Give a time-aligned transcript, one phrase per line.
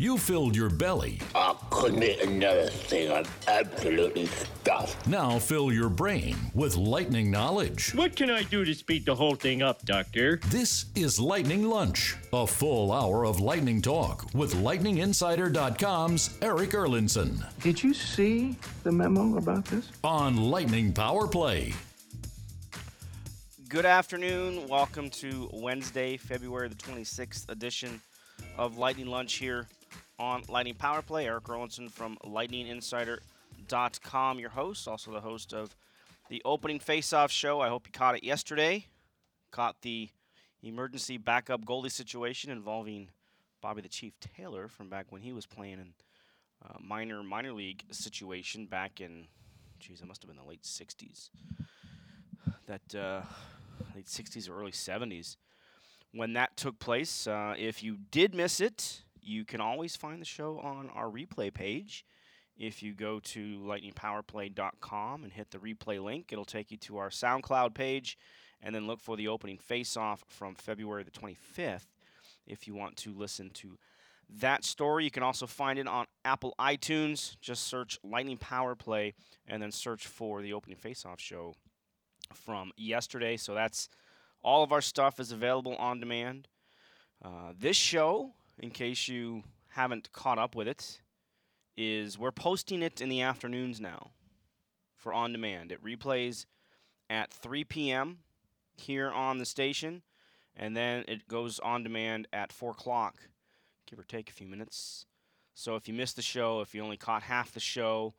[0.00, 1.20] You filled your belly.
[1.34, 3.12] I couldn't eat another thing.
[3.12, 5.06] I'm absolutely stuffed.
[5.06, 7.94] Now fill your brain with lightning knowledge.
[7.94, 10.40] What can I do to speed the whole thing up, Doctor?
[10.46, 17.82] This is Lightning Lunch, a full hour of lightning talk with LightningInsider.com's Eric Erlendsson Did
[17.82, 19.90] you see the memo about this?
[20.02, 21.74] on Lightning Power Play.
[23.68, 24.66] Good afternoon.
[24.66, 28.00] Welcome to Wednesday, February the 26th edition
[28.56, 29.66] of Lightning Lunch here
[30.20, 31.26] on Lightning Power Play.
[31.26, 35.74] Eric Erlendsson from lightninginsider.com, your host, also the host of
[36.28, 37.60] the opening face-off show.
[37.60, 38.84] I hope you caught it yesterday.
[39.50, 40.10] Caught the
[40.62, 43.08] emergency backup goalie situation involving
[43.62, 45.94] Bobby the Chief Taylor from back when he was playing in
[46.78, 49.26] minor minor league situation back in,
[49.78, 51.30] geez, it must have been the late 60s
[52.66, 53.22] that uh,
[53.94, 55.36] late 60s or early 70s
[56.12, 57.26] when that took place.
[57.26, 61.52] Uh, if you did miss it, you can always find the show on our replay
[61.52, 62.04] page.
[62.56, 67.08] If you go to lightningpowerplay.com and hit the replay link, it'll take you to our
[67.08, 68.18] SoundCloud page
[68.62, 71.86] and then look for the opening face-off from February the 25th
[72.46, 73.78] if you want to listen to
[74.38, 75.04] that story.
[75.04, 77.36] You can also find it on Apple iTunes.
[77.40, 79.14] Just search Lightning Power Play
[79.46, 81.54] and then search for the opening face-off show
[82.34, 83.36] from yesterday.
[83.36, 83.88] So that's
[84.42, 86.48] all of our stuff is available on demand.
[87.22, 91.00] Uh, this show, in case you haven't caught up with it,
[91.76, 94.10] is we're posting it in the afternoons now
[94.96, 95.72] for on demand.
[95.72, 96.44] It replays
[97.08, 98.18] at 3 p.m.
[98.76, 100.02] here on the station,
[100.54, 103.16] and then it goes on demand at 4 o'clock,
[103.88, 105.06] give or take a few minutes.
[105.54, 108.14] So if you missed the show, if you only caught half the show,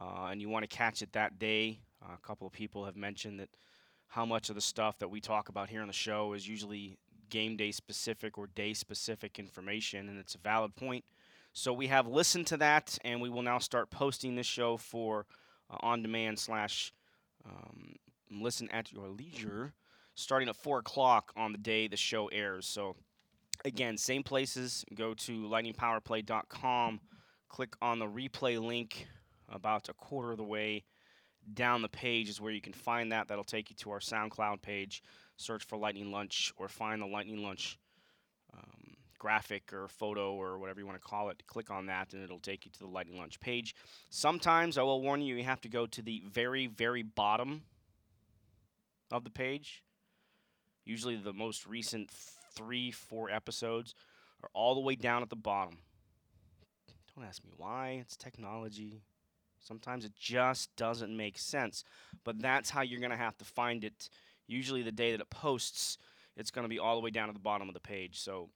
[0.00, 2.96] uh, and you want to catch it that day, uh, a couple of people have
[2.96, 3.50] mentioned that
[4.08, 6.98] how much of the stuff that we talk about here on the show is usually
[7.32, 11.02] game day specific or day specific information, and it's a valid point.
[11.54, 15.26] So we have listened to that, and we will now start posting this show for
[15.70, 16.92] uh, on demand slash
[17.46, 17.96] um,
[18.30, 19.72] listen at your leisure,
[20.14, 22.66] starting at four o'clock on the day the show airs.
[22.66, 22.96] So
[23.64, 24.84] again, same places.
[24.94, 27.00] Go to lightningpowerplay.com,
[27.48, 29.06] click on the replay link
[29.48, 30.84] about a quarter of the way
[31.54, 33.28] down the page is where you can find that.
[33.28, 35.02] That'll take you to our SoundCloud page.
[35.42, 37.78] Search for Lightning Lunch or find the Lightning Lunch
[38.54, 41.42] um, graphic or photo or whatever you want to call it.
[41.46, 43.74] Click on that and it'll take you to the Lightning Lunch page.
[44.10, 47.62] Sometimes, I will warn you, you have to go to the very, very bottom
[49.10, 49.82] of the page.
[50.84, 52.10] Usually the most recent
[52.54, 53.94] three, four episodes
[54.42, 55.78] are all the way down at the bottom.
[57.14, 57.98] Don't ask me why.
[58.00, 59.02] It's technology.
[59.60, 61.84] Sometimes it just doesn't make sense.
[62.24, 64.08] But that's how you're going to have to find it.
[64.52, 65.98] Usually, the day that it posts,
[66.36, 68.20] it's going to be all the way down at the bottom of the page.
[68.20, 68.50] So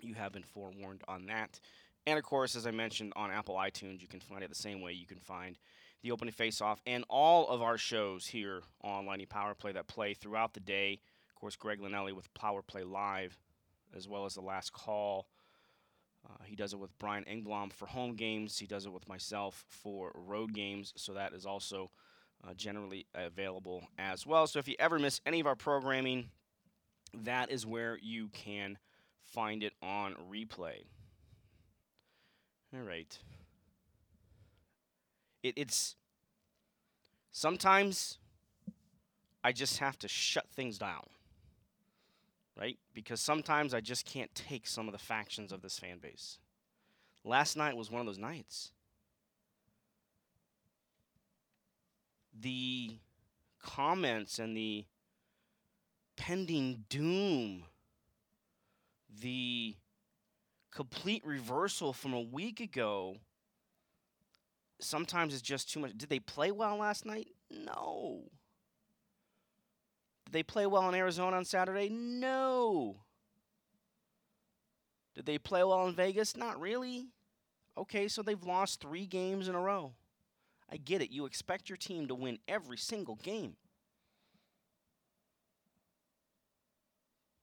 [0.00, 1.60] you have been forewarned on that.
[2.06, 4.82] And of course, as I mentioned on Apple iTunes, you can find it the same
[4.82, 5.58] way you can find
[6.02, 9.86] the opening face off and all of our shows here on Lightning Power Play that
[9.86, 11.00] play throughout the day.
[11.30, 13.38] Of course, Greg Linnelli with Power Play Live,
[13.96, 15.28] as well as the last call.
[16.28, 18.58] Uh, he does it with Brian Engblom for home games.
[18.58, 20.92] He does it with myself for road games.
[20.96, 21.90] So that is also
[22.46, 24.46] uh, generally available as well.
[24.46, 26.30] So if you ever miss any of our programming,
[27.22, 28.78] that is where you can
[29.22, 30.84] find it on replay.
[32.74, 33.18] All right.
[35.42, 35.96] It, it's
[37.32, 38.18] sometimes
[39.42, 41.04] I just have to shut things down
[42.58, 42.78] right?
[42.92, 46.38] Because sometimes I just can't take some of the factions of this fan base.
[47.24, 48.72] Last night was one of those nights.
[52.40, 52.98] The
[53.62, 54.84] comments and the
[56.16, 57.64] pending doom,
[59.20, 59.76] the
[60.72, 63.16] complete reversal from a week ago,
[64.80, 65.96] sometimes it's just too much.
[65.96, 67.28] Did they play well last night?
[67.50, 68.22] No.
[70.26, 71.88] Did they play well in Arizona on Saturday?
[71.88, 72.96] No.
[75.14, 76.36] Did they play well in Vegas?
[76.36, 77.06] Not really.
[77.76, 79.92] Okay, so they've lost three games in a row.
[80.70, 81.10] I get it.
[81.10, 83.56] You expect your team to win every single game.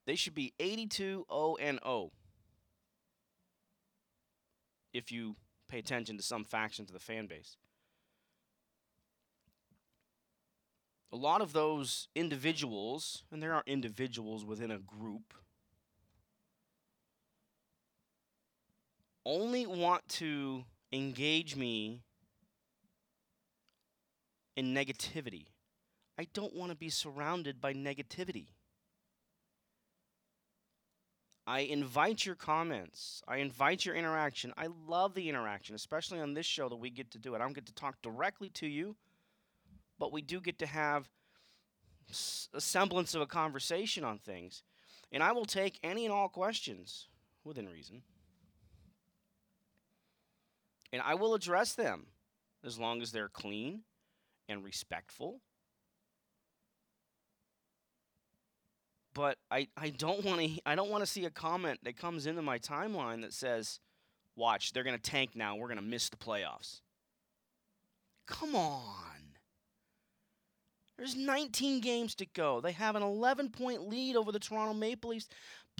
[0.06, 2.12] They should be 82 0 and 0
[4.94, 5.36] if you
[5.70, 7.56] pay attention to some factions of the fan base.
[11.12, 15.34] a lot of those individuals, and there are individuals within a group,
[19.26, 22.02] only want to engage me
[24.62, 25.48] in negativity.
[26.20, 28.50] I don't want to be surrounded by negativity.
[31.48, 33.24] I invite your comments.
[33.28, 34.54] I invite your interaction.
[34.56, 37.38] I love the interaction, especially on this show that we get to do it.
[37.38, 38.96] I don't get to talk directly to you,
[39.98, 41.10] but we do get to have
[42.54, 44.62] a semblance of a conversation on things.
[45.12, 47.08] And I will take any and all questions
[47.44, 48.04] within reason.
[50.94, 52.06] And I will address them
[52.64, 53.82] as long as they're clean
[54.50, 55.42] and respectful
[59.14, 62.26] but I, I don't want to I don't want to see a comment that comes
[62.26, 63.80] into my timeline that says,
[64.36, 65.56] "Watch, they're going to tank now.
[65.56, 66.82] We're going to miss the playoffs."
[68.28, 68.92] Come on.
[70.98, 72.62] There's 19 games to go.
[72.62, 75.28] They have an 11 point lead over the Toronto Maple Leafs.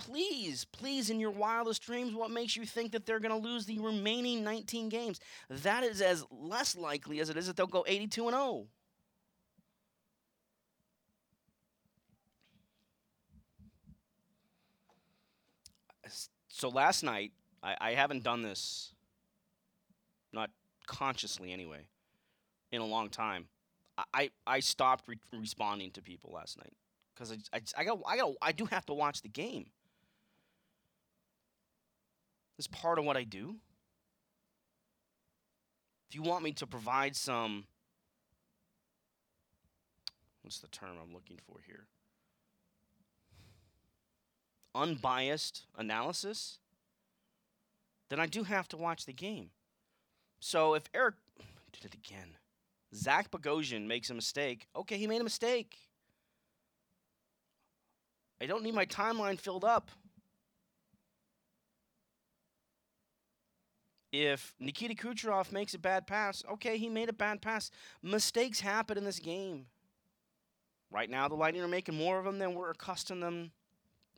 [0.06, 3.66] Please, please, in your wildest dreams, what makes you think that they're going to lose
[3.66, 5.20] the remaining 19 games?
[5.48, 8.68] That is as less likely as it is that they'll go 82 and 0.
[16.48, 17.32] so last night,
[17.62, 18.94] I, I haven't done this,
[20.34, 20.50] not
[20.88, 21.86] consciously anyway,
[22.72, 23.48] in a long time.
[24.14, 26.74] I, I stopped re- responding to people last night
[27.14, 29.68] because I, I, I, got, I, got, I do have to watch the game.
[32.62, 33.56] It's part of what I do.
[36.08, 37.64] If you want me to provide some,
[40.44, 41.88] what's the term I'm looking for here?
[44.76, 46.60] unbiased analysis,
[48.10, 49.50] then I do have to watch the game.
[50.40, 51.16] So if Eric
[51.74, 52.36] did it again,
[52.94, 55.80] Zach Bogosian makes a mistake, okay, he made a mistake.
[58.40, 59.90] I don't need my timeline filled up.
[64.12, 67.72] If Nikita Kucherov makes a bad pass, okay, he made a bad pass.
[68.04, 69.68] Mistakes happen in this game.
[70.90, 73.52] Right now, the Lightning are making more of them than we're accustomed them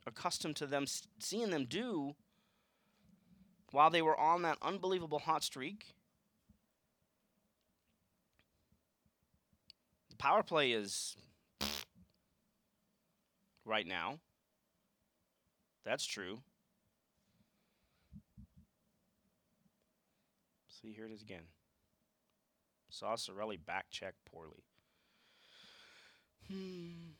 [0.06, 0.84] accustomed to them
[1.18, 2.14] seeing them do
[3.70, 5.94] while they were on that unbelievable hot streak.
[10.10, 11.16] The power play is
[13.64, 14.18] right now.
[15.84, 16.40] That's true.
[20.80, 21.44] See, here it is again.
[22.90, 23.16] Saw
[23.56, 24.64] back check poorly.
[26.48, 27.12] Hmm.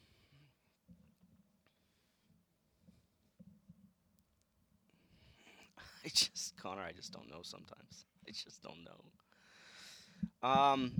[6.04, 8.06] I just Connor, I just don't know sometimes.
[8.26, 10.48] I just don't know.
[10.48, 10.92] Um,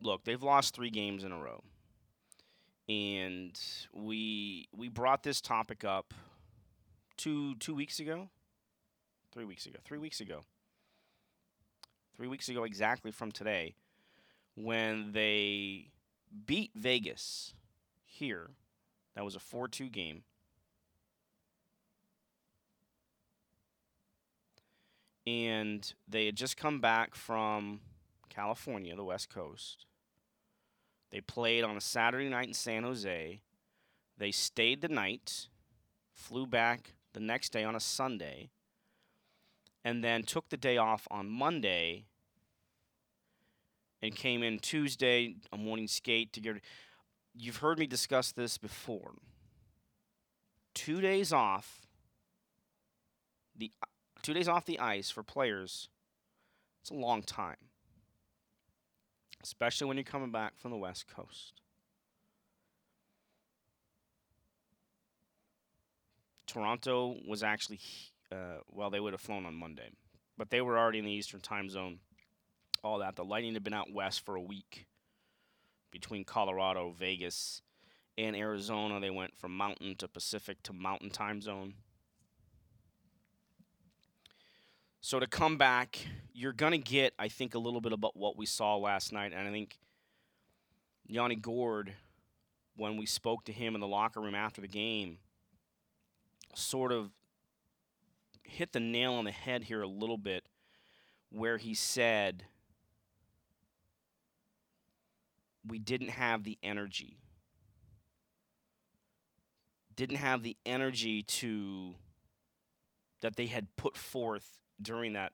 [0.00, 1.62] look, they've lost three games in a row,
[2.88, 3.58] and
[3.92, 6.14] we we brought this topic up
[7.16, 8.30] two two weeks ago,
[9.32, 10.40] three weeks ago, three weeks ago,
[12.18, 13.76] three weeks ago exactly from today,
[14.56, 15.86] when they
[16.44, 17.54] beat Vegas
[18.04, 18.50] here.
[19.14, 20.24] That was a four-two game.
[25.28, 27.80] and they had just come back from
[28.30, 29.84] California, the West Coast.
[31.10, 33.40] They played on a Saturday night in San Jose.
[34.16, 35.48] They stayed the night,
[36.14, 38.48] flew back the next day on a Sunday,
[39.84, 42.06] and then took the day off on Monday
[44.02, 46.60] and came in Tuesday, a morning skate to get.
[47.36, 49.12] You've heard me discuss this before.
[50.74, 51.86] Two days off.
[53.56, 53.72] The
[54.22, 55.88] Two days off the ice for players,
[56.82, 57.56] it's a long time,
[59.42, 61.60] especially when you're coming back from the West Coast.
[66.46, 67.80] Toronto was actually,
[68.32, 69.90] uh, well, they would have flown on Monday,
[70.36, 72.00] but they were already in the Eastern time zone.
[72.84, 73.16] All that.
[73.16, 74.86] The Lightning had been out west for a week
[75.90, 77.62] between Colorado, Vegas,
[78.16, 79.00] and Arizona.
[79.00, 81.74] They went from mountain to Pacific to mountain time zone.
[85.00, 85.98] So to come back,
[86.34, 89.32] you're going to get, I think, a little bit about what we saw last night.
[89.34, 89.78] And I think
[91.06, 91.94] Yanni Gourde,
[92.76, 95.18] when we spoke to him in the locker room after the game,
[96.54, 97.10] sort of
[98.42, 100.44] hit the nail on the head here a little bit,
[101.30, 102.44] where he said,
[105.68, 107.18] We didn't have the energy.
[109.94, 111.94] Didn't have the energy to
[113.20, 115.32] that they had put forth during that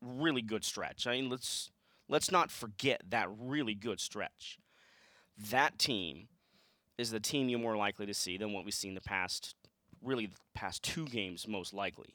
[0.00, 1.06] really good stretch.
[1.06, 1.70] I mean, let's
[2.08, 4.58] let's not forget that really good stretch.
[5.50, 6.28] That team
[6.96, 9.54] is the team you're more likely to see than what we've seen the past
[10.02, 12.14] really the past two games most likely.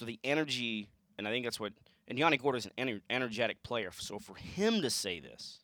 [0.00, 0.88] So the energy,
[1.18, 1.74] and I think that's what
[2.08, 5.58] And Yanni is an ener- energetic player, so for him to say this,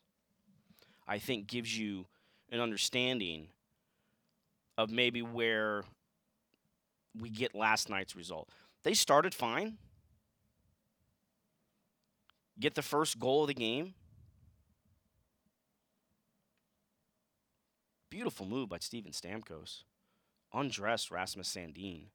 [1.08, 2.04] I think gives you
[2.52, 3.48] an understanding
[4.76, 5.84] of maybe where
[7.18, 8.50] we get last night's result.
[8.82, 9.78] They started fine.
[12.60, 13.94] Get the first goal of the game.
[18.10, 19.84] Beautiful move by Steven Stamkos.
[20.52, 22.08] Undressed Rasmus Sandin.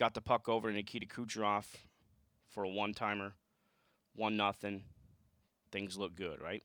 [0.00, 1.66] Got the puck over to Nikita Kucherov
[2.48, 3.34] for a one timer.
[4.16, 4.84] One nothing.
[5.72, 6.62] Things look good, right?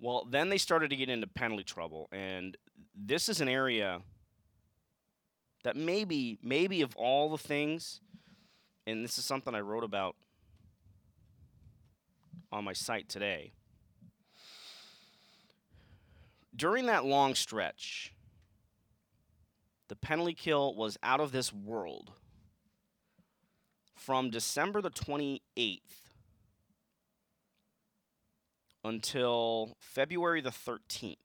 [0.00, 2.56] Well, then they started to get into penalty trouble, and
[2.96, 4.00] this is an area
[5.62, 8.00] that maybe, maybe of all the things,
[8.84, 10.16] and this is something I wrote about
[12.50, 13.52] on my site today.
[16.56, 18.15] During that long stretch,
[19.88, 22.12] the penalty kill was out of this world.
[23.94, 25.80] From December the 28th
[28.84, 31.16] until February the 13th.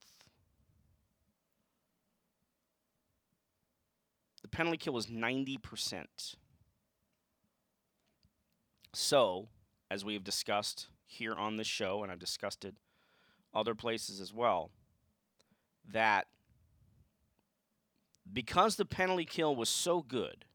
[4.42, 6.36] The penalty kill was 90%.
[8.94, 9.48] So,
[9.90, 12.76] as we have discussed here on this show, and I've discussed it
[13.54, 14.72] other places as well,
[15.92, 16.28] that
[18.32, 20.46] because the penalty kill was so good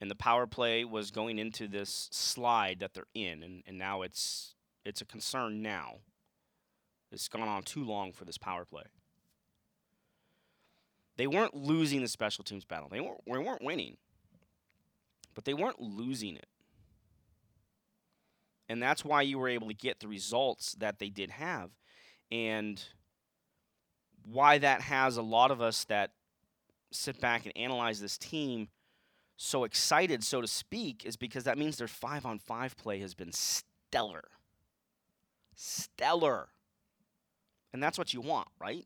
[0.00, 4.02] and the power play was going into this slide that they're in and, and now
[4.02, 5.98] it's it's a concern now.
[7.10, 8.84] It's gone on too long for this power play.
[11.16, 12.88] They weren't losing the special teams battle.
[12.90, 13.96] They weren't, they weren't winning.
[15.34, 16.46] But they weren't losing it.
[18.68, 21.70] And that's why you were able to get the results that they did have.
[22.30, 22.82] And
[24.24, 26.12] why that has a lot of us that
[26.90, 28.68] sit back and analyze this team
[29.36, 33.14] so excited, so to speak, is because that means their five on five play has
[33.14, 34.22] been stellar
[35.54, 36.48] stellar.
[37.72, 38.84] And that's what you want, right?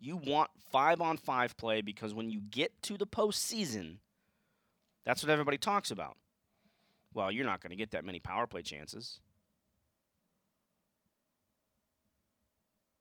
[0.00, 3.98] You want five on five play because when you get to the postseason,
[5.04, 6.16] that's what everybody talks about.
[7.12, 9.20] Well, you're not going to get that many power play chances.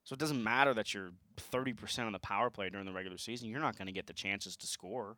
[0.03, 1.11] So it doesn't matter that you're
[1.51, 3.49] 30% on the power play during the regular season.
[3.49, 5.15] You're not going to get the chances to score.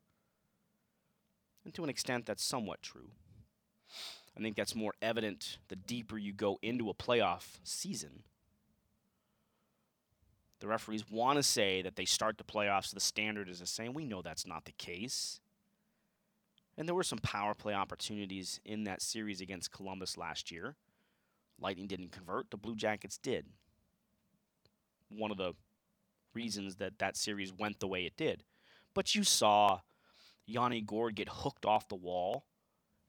[1.64, 3.10] And to an extent, that's somewhat true.
[4.38, 8.24] I think that's more evident the deeper you go into a playoff season.
[10.60, 13.94] The referees want to say that they start the playoffs, the standard is the same.
[13.94, 15.40] We know that's not the case.
[16.78, 20.76] And there were some power play opportunities in that series against Columbus last year.
[21.60, 23.46] Lightning didn't convert, the Blue Jackets did.
[25.10, 25.54] One of the
[26.34, 28.44] reasons that that series went the way it did.
[28.94, 29.80] But you saw
[30.46, 32.46] Yanni Gourde get hooked off the wall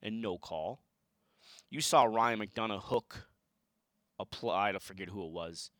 [0.02, 0.80] and no call.
[1.70, 3.28] You saw Ryan McDonagh hook
[4.18, 5.70] applied, I forget who it was,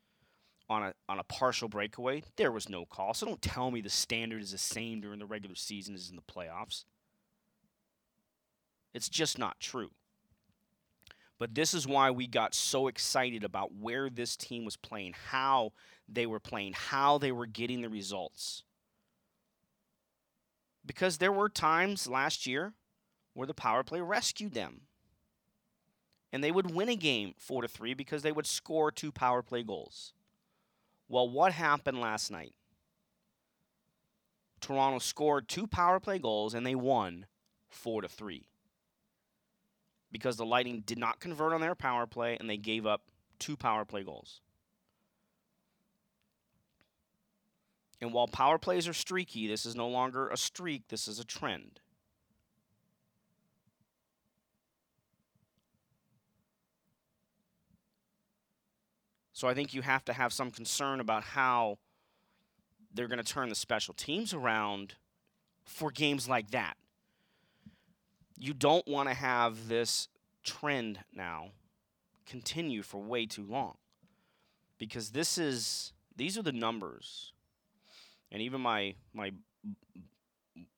[0.69, 2.23] on a on a partial breakaway.
[2.37, 3.15] There was no call.
[3.15, 6.17] So don't tell me the standard is the same during the regular season as in
[6.17, 6.85] the playoffs.
[8.93, 9.91] It's just not true.
[11.39, 15.73] But this is why we got so excited about where this team was playing, how
[16.09, 18.63] they were playing, how they were getting the results.
[20.85, 22.75] Because there were times last year
[23.35, 24.83] where the power play rescued them
[26.33, 29.43] and they would win a game 4 to 3 because they would score two power
[29.43, 30.13] play goals.
[31.09, 32.53] Well, what happened last night?
[34.61, 37.27] Toronto scored two power play goals and they won
[37.69, 38.49] 4 to 3.
[40.11, 43.03] Because the Lightning did not convert on their power play and they gave up
[43.39, 44.41] two power play goals.
[48.01, 51.25] And while power plays are streaky, this is no longer a streak, this is a
[51.25, 51.81] trend.
[59.33, 61.79] So I think you have to have some concern about how
[62.95, 64.95] they're going to turn the special teams around
[65.65, 66.77] for games like that.
[68.39, 70.09] You don't want to have this
[70.43, 71.51] trend now
[72.27, 73.77] continue for way too long.
[74.79, 77.33] Because this is these are the numbers.
[78.31, 79.33] And even my my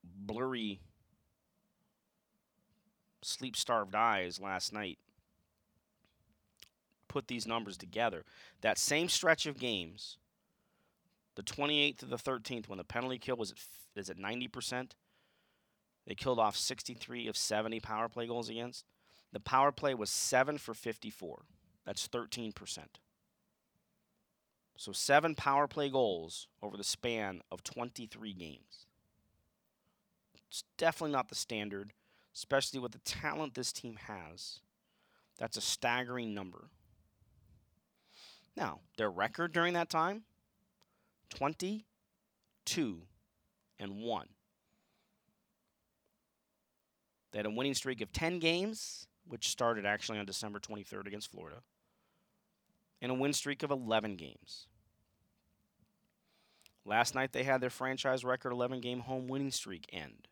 [0.05, 0.81] blurry
[3.23, 4.99] sleep starved eyes last night
[7.09, 8.25] put these numbers together,
[8.61, 10.19] that same stretch of games,
[11.35, 13.59] the 28th to the 13th, when the penalty kill was at,
[13.97, 14.91] is at 90%,
[16.07, 18.85] they killed off 63 of 70 power play goals against.
[19.33, 21.43] The power play was 7 for 54.
[21.85, 22.53] That's 13%.
[24.79, 28.87] So, seven power play goals over the span of 23 games.
[30.49, 31.93] It's definitely not the standard,
[32.33, 34.61] especially with the talent this team has.
[35.37, 36.69] That's a staggering number.
[38.57, 40.23] Now, their record during that time
[41.31, 43.03] 22
[43.81, 44.29] and 1.
[47.33, 51.33] They had a winning streak of 10 games, which started actually on December 23rd against
[51.33, 51.63] Florida,
[53.01, 54.67] and a win streak of 11 games.
[56.85, 60.29] Last night they had their franchise record 11 game home winning streak end.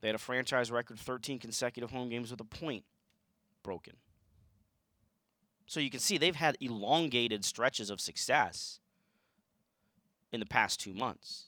[0.00, 2.84] They had a franchise record 13 consecutive home games with a point
[3.62, 3.94] broken.
[5.66, 8.80] So you can see they've had elongated stretches of success
[10.32, 11.46] in the past two months.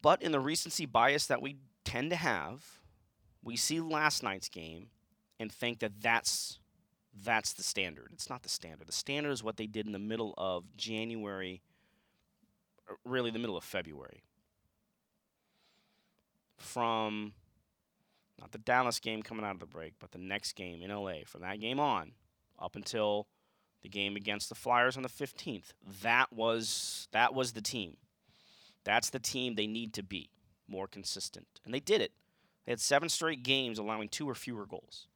[0.00, 2.80] But in the recency bias that we tend to have,
[3.42, 4.88] we see last night's game
[5.38, 6.58] and think that that's
[7.14, 8.10] that's the standard.
[8.12, 8.88] It's not the standard.
[8.88, 11.62] The standard is what they did in the middle of January,
[12.88, 14.22] uh, really the middle of February.
[16.56, 17.32] From
[18.40, 21.24] not the Dallas game coming out of the break, but the next game in LA,
[21.26, 22.12] from that game on,
[22.58, 23.26] up until
[23.82, 25.72] the game against the Flyers on the 15th.
[26.02, 27.96] That was that was the team.
[28.84, 30.30] That's the team they need to be
[30.68, 31.46] more consistent.
[31.64, 32.12] And they did it.
[32.64, 35.08] They had seven straight games allowing two or fewer goals.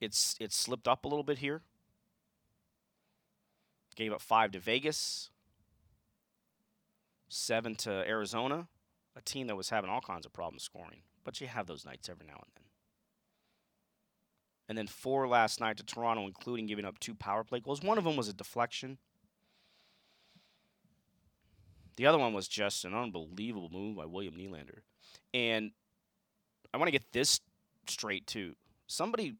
[0.00, 1.62] It's it's slipped up a little bit here.
[3.94, 5.30] Gave up five to Vegas,
[7.28, 8.68] seven to Arizona,
[9.16, 11.00] a team that was having all kinds of problems scoring.
[11.24, 12.64] But you have those nights every now and then.
[14.68, 17.82] And then four last night to Toronto, including giving up two power play goals.
[17.82, 18.98] One of them was a deflection.
[21.96, 24.80] The other one was just an unbelievable move by William Nylander.
[25.32, 25.70] And
[26.74, 27.40] I want to get this
[27.88, 28.54] straight too.
[28.86, 29.36] Somebody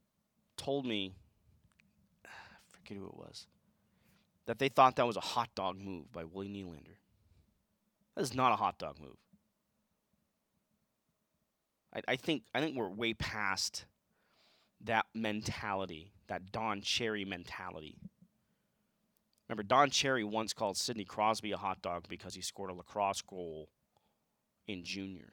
[0.57, 1.15] told me,
[2.25, 2.29] I
[2.69, 3.47] forget who it was,
[4.47, 6.97] that they thought that was a hot dog move by Willie Nylander.
[8.15, 9.17] That is not a hot dog move.
[11.95, 13.85] I, I think I think we're way past
[14.85, 17.97] that mentality, that Don Cherry mentality.
[19.49, 23.23] Remember, Don Cherry once called Sidney Crosby a hot dog because he scored a lacrosse
[23.23, 23.69] goal
[24.67, 25.33] in junior.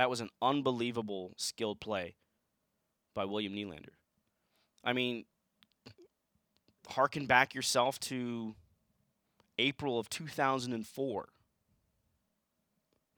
[0.00, 2.14] That was an unbelievable skilled play
[3.14, 3.92] by William Nylander.
[4.82, 5.26] I mean,
[6.88, 8.54] harken back yourself to
[9.58, 11.28] April of 2004.
[11.28, 11.28] I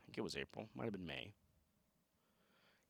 [0.04, 1.34] think it was April, might have been May.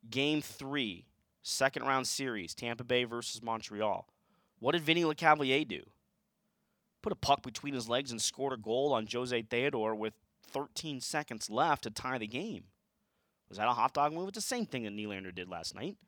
[0.08, 1.04] Game three,
[1.42, 4.08] second round series, Tampa Bay versus Montreal.
[4.58, 5.82] What did Vinny Lecavalier do?
[7.02, 10.14] Put a puck between his legs and scored a goal on Jose Theodore with
[10.50, 12.68] 13 seconds left to tie the game.
[13.52, 14.28] Was that a hot dog move?
[14.28, 15.98] It's the same thing that Nylander did last night.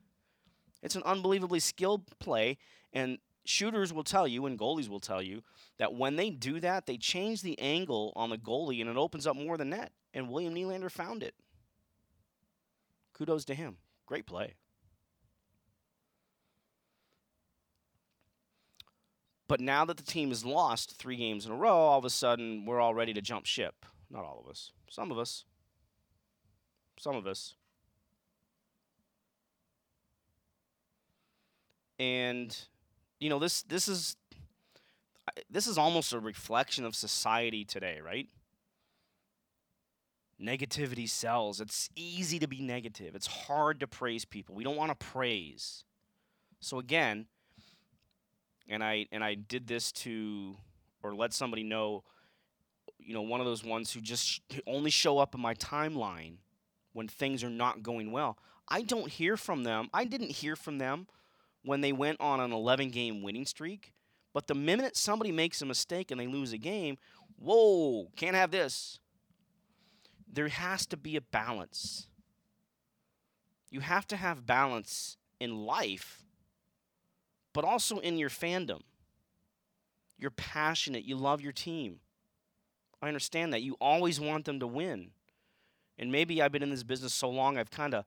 [0.82, 2.56] It's an unbelievably skilled play,
[2.90, 5.42] and shooters will tell you and goalies will tell you
[5.76, 9.26] that when they do that, they change the angle on the goalie and it opens
[9.26, 9.92] up more the net.
[10.14, 11.34] And William Nylander found it.
[13.12, 13.76] Kudos to him.
[14.06, 14.54] Great play.
[19.48, 22.10] But now that the team has lost three games in a row, all of a
[22.10, 23.84] sudden we're all ready to jump ship.
[24.10, 24.72] Not all of us.
[24.88, 25.44] Some of us.
[26.98, 27.54] Some of us.
[31.98, 32.56] And
[33.20, 34.16] you know this this is
[35.50, 38.28] this is almost a reflection of society today, right?
[40.40, 41.60] Negativity sells.
[41.60, 43.14] It's easy to be negative.
[43.14, 44.54] It's hard to praise people.
[44.54, 45.84] We don't want to praise.
[46.60, 47.26] So again,
[48.68, 50.56] and I and I did this to
[51.02, 52.02] or let somebody know,
[52.98, 56.36] you know, one of those ones who just only show up in my timeline
[56.94, 58.38] when things are not going well.
[58.66, 59.90] I don't hear from them.
[59.92, 61.06] I didn't hear from them
[61.62, 63.92] when they went on an 11 game winning streak.
[64.32, 66.96] But the minute somebody makes a mistake and they lose a game,
[67.38, 68.98] whoa, can't have this.
[70.32, 72.08] There has to be a balance.
[73.70, 76.24] You have to have balance in life,
[77.52, 78.80] but also in your fandom.
[80.18, 82.00] You're passionate, you love your team.
[83.02, 83.62] I understand that.
[83.62, 85.10] You always want them to win.
[85.98, 88.04] And maybe I've been in this business so long, I've kind of,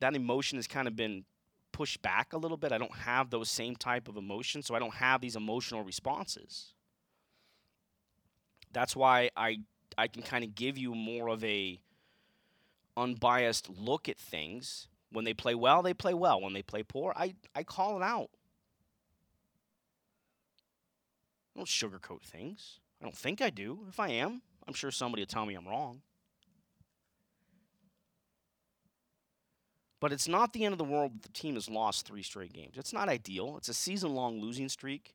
[0.00, 1.24] that emotion has kind of been
[1.72, 2.72] pushed back a little bit.
[2.72, 6.74] I don't have those same type of emotions, so I don't have these emotional responses.
[8.72, 9.58] That's why I
[9.96, 11.80] I can kind of give you more of a
[12.96, 14.88] unbiased look at things.
[15.10, 16.40] When they play well, they play well.
[16.40, 18.28] When they play poor, I, I call it out.
[21.56, 22.78] I don't sugarcoat things.
[23.00, 23.86] I don't think I do.
[23.88, 26.02] If I am, I'm sure somebody will tell me I'm wrong.
[30.00, 32.52] But it's not the end of the world that the team has lost three straight
[32.52, 32.74] games.
[32.76, 33.56] It's not ideal.
[33.56, 35.14] It's a season long losing streak.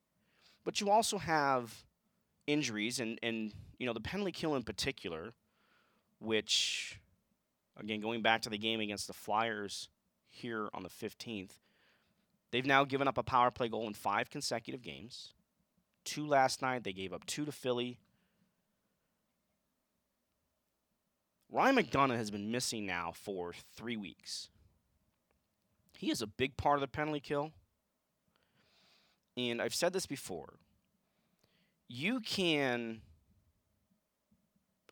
[0.66, 1.84] But you also have
[2.48, 5.34] injuries and, and you know, the penalty kill in particular,
[6.20, 7.00] which
[7.80, 9.90] again going back to the game against the Flyers
[10.30, 11.52] here on the 15th,
[12.52, 15.34] they've now given up a power play goal in five consecutive games.
[16.04, 17.98] Two last night, they gave up two to Philly.
[21.50, 24.50] Ryan McDonagh has been missing now for three weeks.
[25.98, 27.52] He is a big part of the penalty kill.
[29.38, 30.54] And I've said this before.
[31.88, 33.02] You can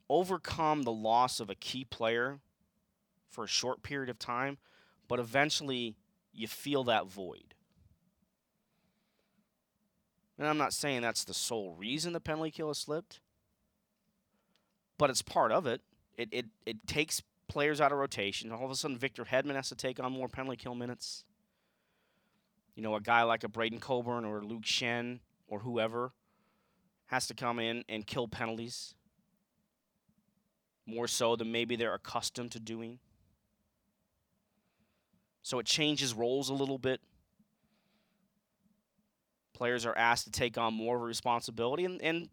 [0.10, 2.40] overcome the loss of a key player
[3.30, 4.58] for a short period of time,
[5.08, 5.96] but eventually
[6.34, 7.56] you feel that void.
[10.38, 13.20] And I'm not saying that's the sole reason the penalty kill has slipped,
[14.98, 15.82] but it's part of it.
[16.18, 18.50] It it, it takes players out of rotation.
[18.50, 21.26] All of a sudden, Victor Hedman has to take on more penalty kill minutes.
[22.76, 26.14] You know, a guy like a Braydon Coburn or Luke Schenn or whoever
[27.08, 28.96] has to come in and kill penalties
[30.86, 33.00] more so than maybe they're accustomed to doing.
[35.44, 37.02] So it changes roles a little bit.
[39.52, 42.30] Players are asked to take on more of a responsibility, and, and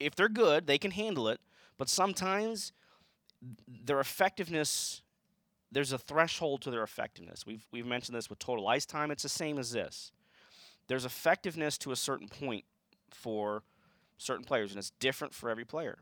[0.00, 1.40] if they're good, they can handle it.
[1.78, 2.72] But sometimes
[3.66, 5.02] their effectiveness
[5.72, 7.46] there's a threshold to their effectiveness.
[7.46, 9.10] We've we've mentioned this with total ice time.
[9.10, 10.12] It's the same as this.
[10.88, 12.64] There's effectiveness to a certain point
[13.10, 13.62] for
[14.18, 15.98] certain players, and it's different for every player.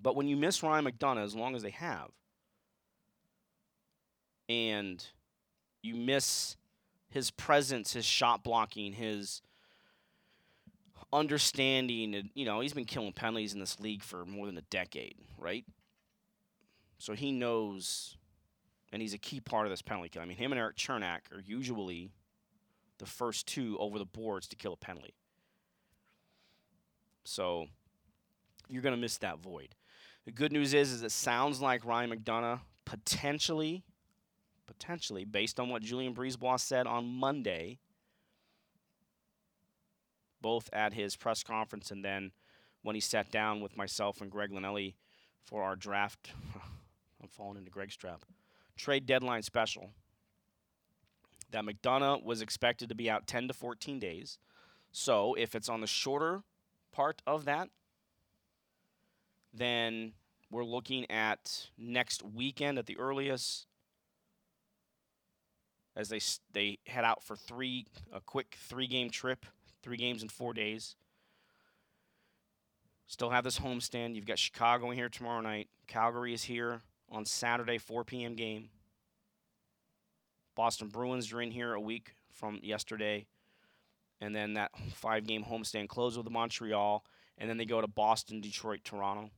[0.00, 2.10] But when you miss Ryan McDonagh, as long as they have,
[4.48, 5.04] and
[5.82, 6.56] you miss
[7.08, 9.42] his presence, his shot blocking, his
[11.12, 14.62] understanding, and you know he's been killing penalties in this league for more than a
[14.62, 15.64] decade, right?
[17.00, 18.18] So he knows,
[18.92, 20.20] and he's a key part of this penalty kill.
[20.20, 22.10] I mean, him and Eric Cernak are usually
[22.98, 25.14] the first two over the boards to kill a penalty.
[27.24, 27.68] So
[28.68, 29.74] you're going to miss that void.
[30.26, 33.82] The good news is, is it sounds like Ryan McDonagh potentially,
[34.66, 37.78] potentially, based on what Julien BriseBois said on Monday,
[40.42, 42.32] both at his press conference and then
[42.82, 44.96] when he sat down with myself and Greg Linelli
[45.46, 46.32] for our draft
[47.30, 48.24] falling into Greg's trap.
[48.76, 49.90] Trade deadline special.
[51.50, 54.38] That McDonagh was expected to be out 10 to 14 days.
[54.92, 56.42] So if it's on the shorter
[56.92, 57.68] part of that,
[59.52, 60.12] then
[60.50, 63.66] we're looking at next weekend at the earliest
[65.96, 66.20] as they
[66.52, 69.44] they head out for three a quick three game trip,
[69.82, 70.96] three games in four days.
[73.06, 74.14] Still have this homestand.
[74.14, 75.68] You've got Chicago in here tomorrow night.
[75.88, 78.34] Calgary is here on Saturday, 4 p.m.
[78.34, 78.68] game.
[80.54, 83.26] Boston Bruins are in here a week from yesterday.
[84.20, 87.04] And then that five game homestand closes with Montreal.
[87.38, 89.30] And then they go to Boston, Detroit, Toronto.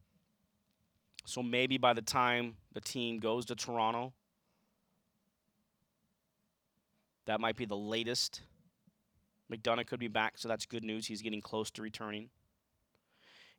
[1.25, 4.13] So maybe by the time the team goes to Toronto,
[7.27, 8.41] that might be the latest.
[9.53, 11.07] McDonagh could be back, so that's good news.
[11.07, 12.31] He's getting close to returning.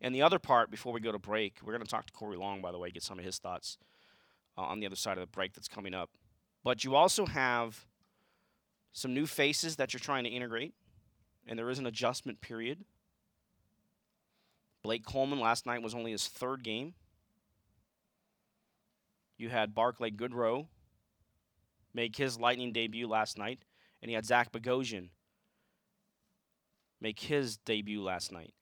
[0.02, 2.36] And the other part, before we go to break, we're going to talk to Corey
[2.36, 3.78] Long, by the way, get some of his thoughts
[4.57, 6.09] uh, on the other side of the break that's coming up.
[6.63, 7.85] But you also have
[8.91, 10.73] some new faces that you're trying to integrate,
[11.47, 12.85] and there is an adjustment period.
[14.83, 16.93] Blake Coleman last night was only his third game.
[19.37, 20.67] You had Barclay Goodrow
[21.93, 23.59] make his Lightning debut last night,
[24.01, 25.09] and he had Zach Bogosian
[27.01, 28.53] make his debut last night.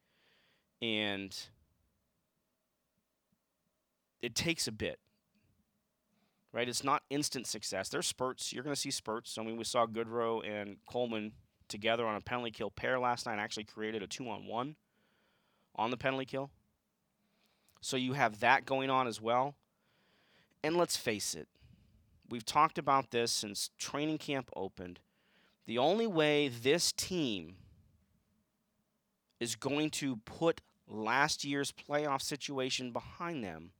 [0.81, 1.37] And
[4.21, 4.99] it takes a bit
[6.53, 6.67] right?
[6.67, 7.89] It's not instant success.
[7.89, 8.51] There's spurts.
[8.51, 9.37] You're going to see spurts.
[9.37, 11.33] I mean, we saw Goodrow and Coleman
[11.67, 13.39] together on a penalty kill pair last night.
[13.39, 14.75] Actually, created a two-on-one
[15.75, 16.51] on the penalty kill.
[17.81, 19.55] So you have that going on as well.
[20.63, 21.47] And let's face it,
[22.29, 24.99] we've talked about this since training camp opened.
[25.65, 27.55] The only way this team
[29.39, 33.71] is going to put last year's playoff situation behind them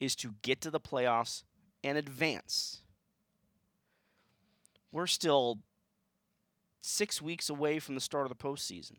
[0.00, 1.44] is to get to the playoffs
[1.82, 2.80] and advance.
[4.92, 5.58] We're still
[6.80, 8.96] six weeks away from the start of the postseason.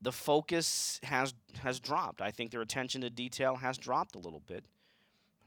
[0.00, 2.22] The focus has has dropped.
[2.22, 4.64] I think their attention to detail has dropped a little bit.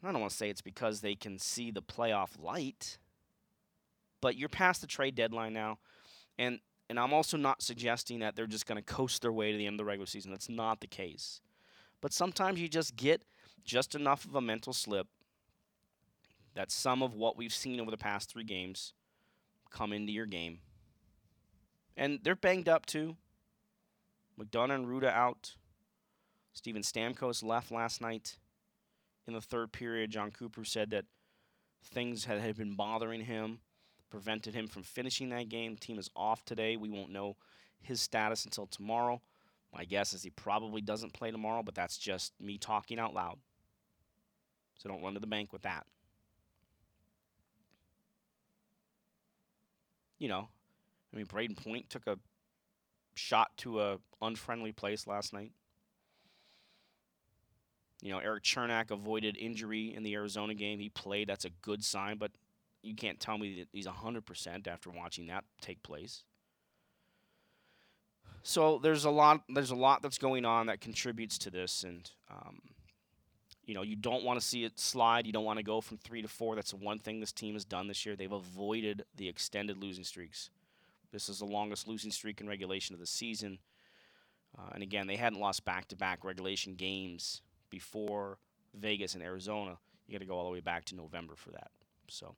[0.04, 2.98] I don't want to say it's because they can see the playoff light,
[4.20, 5.78] but you're past the trade deadline now,
[6.38, 9.58] and and I'm also not suggesting that they're just going to coast their way to
[9.58, 10.32] the end of the regular season.
[10.32, 11.40] That's not the case.
[12.02, 13.22] But sometimes you just get
[13.64, 15.08] just enough of a mental slip
[16.54, 18.94] that some of what we've seen over the past three games
[19.70, 20.60] come into your game.
[21.96, 23.16] And they're banged up too.
[24.40, 25.56] McDonagh and Rutta out.
[26.54, 28.38] Steven Stamkos left last night
[29.28, 30.12] in the third period.
[30.12, 31.06] Jon Cooper said that
[31.84, 33.60] things had, had been bothering him,
[34.10, 35.78] prevented him from finishing that game.
[35.78, 36.76] Team is off today.
[36.76, 37.38] We won't know
[37.82, 39.22] his status until tomorrow.
[39.74, 43.38] My guess is he probably doesn't play tomorrow, but that's just me talking out loud.
[44.82, 45.86] So don't run to the bank with that.
[50.18, 50.48] You know,
[51.14, 52.18] I mean, Brayden Point took a
[53.16, 55.52] shot to a unfriendly place last night.
[58.02, 60.80] You know, Eric Cernak avoided injury in the Arizona game.
[60.80, 61.30] He played.
[61.30, 62.32] That's a good sign, but
[62.82, 66.24] you can't tell me that he's 100% after watching that take place.
[68.42, 72.10] So there's a lot there's a lot that's going on that contributes to this and
[72.32, 72.60] um,
[73.72, 75.26] you know, you don't want to see it slide.
[75.26, 76.56] You don't want to go from 3 to 4.
[76.56, 78.18] That's the one thing this team has done this year.
[78.18, 80.50] They've avoided the extended losing streaks.
[81.14, 83.60] This is the longest losing streak in regulation of the season.
[84.60, 88.40] Uh, and again, they hadn't lost back to back regulation games before
[88.74, 89.78] Vegas and Arizona.
[90.06, 91.72] You got to go all the way back to November for that.
[92.10, 92.36] So, all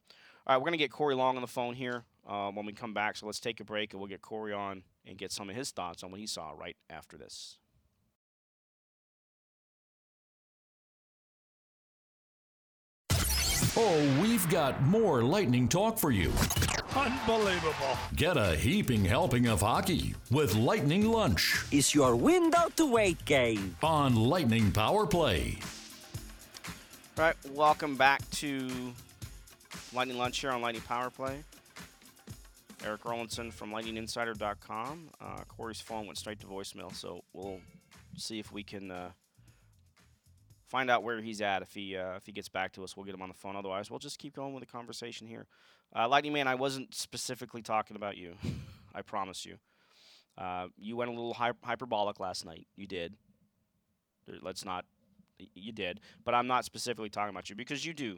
[0.48, 2.93] right, we're going to get Corey Long on the phone here uh, when we come
[2.93, 3.17] back.
[3.17, 5.72] So let's take a break and we'll get Corey on and get some of his
[5.72, 7.58] thoughts on what he saw right after this.
[13.76, 16.32] Oh, we've got more lightning talk for you.
[16.96, 17.98] Unbelievable.
[18.16, 23.76] Get a heaping helping of hockey with Lightning Lunch is your window to wait game
[23.82, 25.58] on Lightning Power Play.
[27.18, 28.70] All right, welcome back to
[29.92, 31.40] Lightning Lunch here on Lightning Power Play.
[32.86, 35.10] Eric Erlendsson from LightningInsider.com.
[35.20, 37.60] Uh, Corey's phone went straight to voicemail, so we'll
[38.18, 39.10] see if we can uh,
[40.74, 41.62] find out where he's at.
[41.62, 43.56] If he uh, if he gets back to us, we'll get him on the phone.
[43.56, 45.46] Otherwise, we'll just keep going with the conversation here.
[45.96, 48.34] Uh, Lightning Man, I wasn't specifically talking about you.
[48.96, 49.58] I promise you.
[50.36, 52.66] Uh, you went a little hy- hyperbolic last night.
[52.76, 53.14] You did.
[54.42, 54.86] Let's not.
[55.54, 58.18] You did, but I'm not specifically talking about you because you do.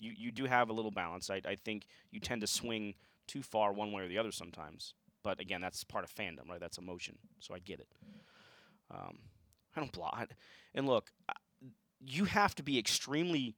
[0.00, 1.28] You you do have a little balance.
[1.28, 2.94] I I think you tend to swing
[3.26, 4.94] too far one way or the other sometimes.
[5.22, 6.60] But again, that's part of fandom, right?
[6.60, 7.18] That's emotion.
[7.40, 7.88] So I get it.
[8.90, 9.18] Um,
[9.76, 10.30] I don't block.
[10.74, 11.10] And look,
[12.04, 13.54] you have to be extremely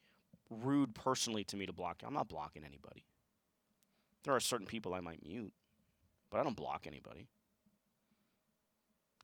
[0.50, 2.08] rude personally to me to block you.
[2.08, 3.04] I'm not blocking anybody.
[4.24, 5.52] There are certain people I might mute,
[6.30, 7.28] but I don't block anybody.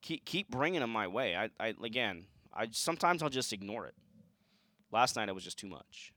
[0.02, 1.36] Keep keep bringing them my way.
[1.36, 3.94] I, I again, I sometimes I'll just ignore it.
[4.92, 6.12] Last night it was just too much,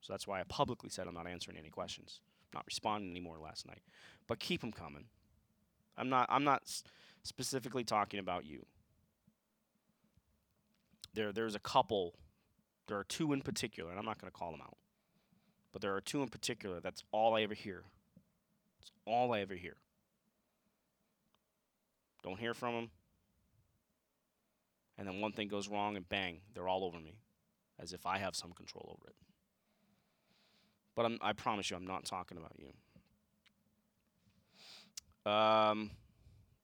[0.00, 2.20] so that's why I publicly said I'm not answering any questions,
[2.52, 3.82] I'm not responding anymore last night.
[4.26, 5.04] But keep them coming.
[5.96, 6.62] I'm not I'm not
[7.22, 8.66] specifically talking about you.
[11.14, 12.14] There there's a couple
[12.88, 14.76] there are two in particular, and I'm not going to call them out.
[15.72, 17.84] But there are two in particular that's all I ever hear.
[18.80, 19.76] It's all I ever hear.
[22.22, 22.90] Don't hear from them.
[24.98, 27.16] And then one thing goes wrong, and bang, they're all over me,
[27.80, 29.16] as if I have some control over it.
[30.94, 32.72] But I'm, I promise you, I'm not talking about you.
[35.30, 35.90] Um,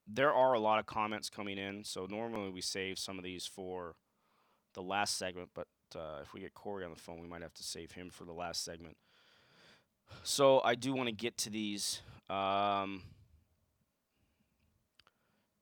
[0.07, 3.47] there are a lot of comments coming in, so normally we save some of these
[3.47, 3.97] for
[4.79, 7.55] the last segment, but uh, if we get Corey on the phone, we might have
[7.55, 8.97] to save him for the last segment.
[10.23, 12.01] So I do want to get to these.
[12.31, 13.03] Um,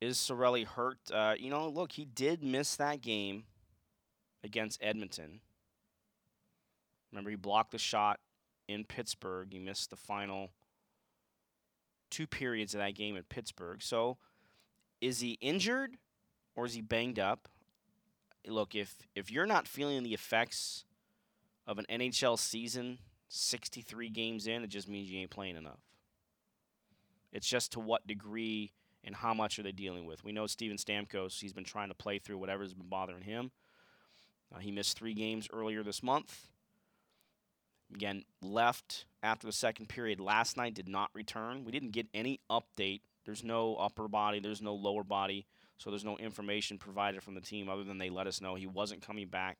[0.02, 0.98] is Cirelli hurt?
[1.10, 3.44] Uh, you know, look, he did miss that game
[4.44, 5.40] against Edmonton.
[7.10, 8.20] Remember, he blocked the shot
[8.68, 9.48] in Pittsburgh.
[9.50, 10.50] He missed the final
[12.10, 13.82] two periods of that game in Pittsburgh.
[13.82, 14.18] So,
[15.00, 15.96] is he injured
[16.54, 17.48] or is he banged up?
[18.46, 20.84] Look, if if you're not feeling the effects
[21.66, 25.80] of an NHL season 63 games in, it just means you ain't playing enough.
[27.32, 28.72] It's just to what degree
[29.04, 30.24] and how much are they dealing with.
[30.24, 33.50] We know Steven Stamkos, he's been trying to play through whatever's been bothering him.
[34.54, 36.48] Uh, he missed three games earlier this month.
[37.94, 41.64] Again, left after the second period last night, did not return.
[41.64, 43.00] We didn't get any update.
[43.24, 45.46] There's no upper body, there's no lower body.
[45.78, 48.66] So there's no information provided from the team other than they let us know he
[48.66, 49.58] wasn't coming back.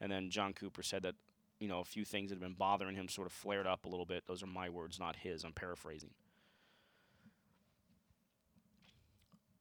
[0.00, 1.14] And then Jon Cooper said that,
[1.58, 3.88] you know, a few things that have been bothering him sort of flared up a
[3.88, 4.24] little bit.
[4.26, 5.44] Those are my words, not his.
[5.44, 6.10] I'm paraphrasing.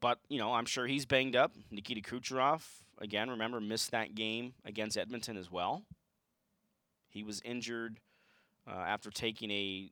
[0.01, 1.51] But, you know, I'm sure he's banged up.
[1.71, 2.63] Nikita Kucherov,
[2.99, 5.83] again, remember, missed that game against Edmonton as well.
[7.09, 7.99] He was injured
[8.65, 9.91] uh, after taking a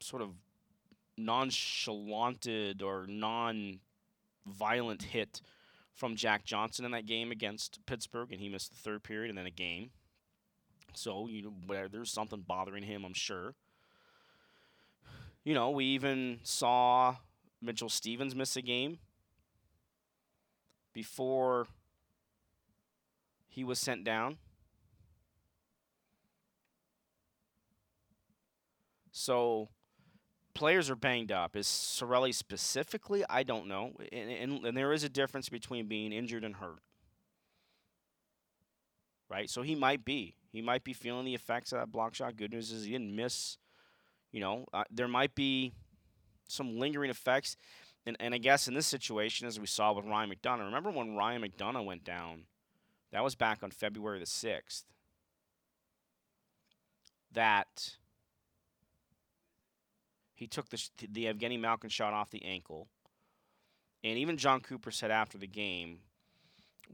[0.00, 0.30] sort of
[1.18, 3.80] nonchalanted or non
[4.48, 5.40] violent hit
[5.94, 9.38] from Jack Johnson in that game against Pittsburgh, and he missed the third period and
[9.38, 9.90] then a game.
[10.94, 13.54] So you know, there's something bothering him, I'm sure.
[15.44, 17.16] You know, we even saw
[17.60, 18.98] Mitchell Stephens miss a game
[20.92, 21.66] before
[23.48, 24.38] he was sent down.
[29.10, 29.68] So
[30.58, 31.54] players are banged up.
[31.54, 33.24] Is Cirelli specifically?
[33.30, 33.92] I don't know.
[34.10, 36.80] And, and, and, there is a difference between being injured and hurt.
[39.30, 39.48] Right?
[39.48, 40.34] So he might be.
[40.50, 42.36] He might be feeling the effects of that block shot.
[42.36, 43.56] Good news is he didn't miss.
[44.32, 45.74] You know, uh, there might be
[46.48, 47.56] some lingering effects.
[48.04, 51.14] And, and I guess in this situation, as we saw with Ryan McDonagh, remember when
[51.14, 52.46] Ryan McDonagh went down?
[53.12, 54.82] That was back on February the 6th.
[57.32, 57.97] That
[60.38, 62.86] he took the, the Evgeny Malkin shot off the ankle.
[64.04, 65.98] And even Jon Cooper said after the game,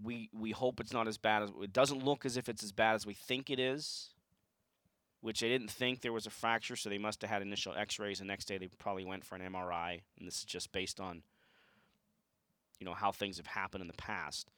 [0.03, 2.73] we we hope it's not as bad as it doesn't look as if it's as
[2.73, 4.09] bad as we think it is.
[5.21, 8.19] Which they didn't think there was a fracture, so they must have had initial X-rays.
[8.19, 11.23] The next day, they probably went for an MRI, and this is just based on,
[12.79, 14.51] you know, how things have happened in the past.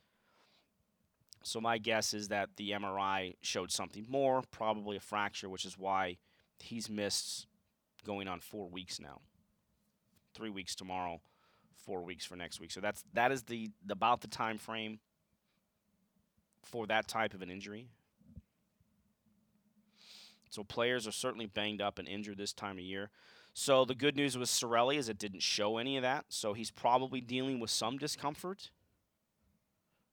[1.44, 5.78] So my guess is that the MRI showed something more, probably a fracture, which is
[5.78, 6.16] why
[6.58, 7.46] he's missed
[8.06, 9.20] going on four weeks now.
[10.34, 11.20] Three weeks tomorrow,
[11.84, 12.70] four weeks for next week.
[12.70, 15.00] So that's that is the about the time frame
[16.62, 17.88] for that type of an injury.
[20.50, 23.10] So players are certainly banged up and injured this time of year.
[23.52, 26.26] So the good news with Cirelli is it didn't show any of that.
[26.28, 28.70] So he's probably dealing with some discomfort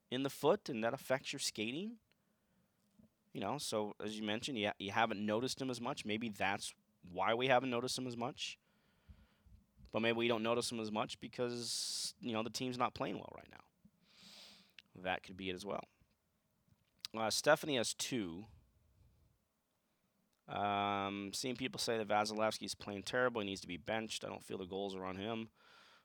[0.09, 1.97] in the foot, and that affects your skating.
[3.33, 6.05] You know, so as you mentioned, you, you haven't noticed him as much.
[6.05, 6.73] Maybe that's
[7.11, 8.57] why we haven't noticed him as much.
[9.91, 13.15] But maybe we don't notice him as much because, you know, the team's not playing
[13.15, 15.03] well right now.
[15.03, 15.83] That could be it as well.
[17.15, 18.45] Uh, Stephanie has two.
[20.49, 24.25] Um, seeing people say that Vasilevskiy's playing terrible, he needs to be benched.
[24.25, 25.49] I don't feel the goals are on him.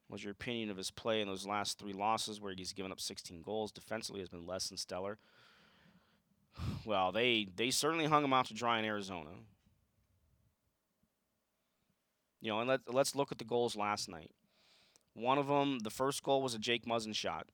[0.09, 3.01] What's your opinion of his play in those last three losses where he's given up
[3.01, 3.73] 16 goals?
[3.73, 5.19] Defensively has been less than stellar.
[6.85, 9.31] Well, they they certainly hung him out to dry in Arizona.
[12.41, 14.31] You know, and let, let's look at the goals last night.
[15.15, 17.47] One of them, the first goal was a Jake Muzzin shot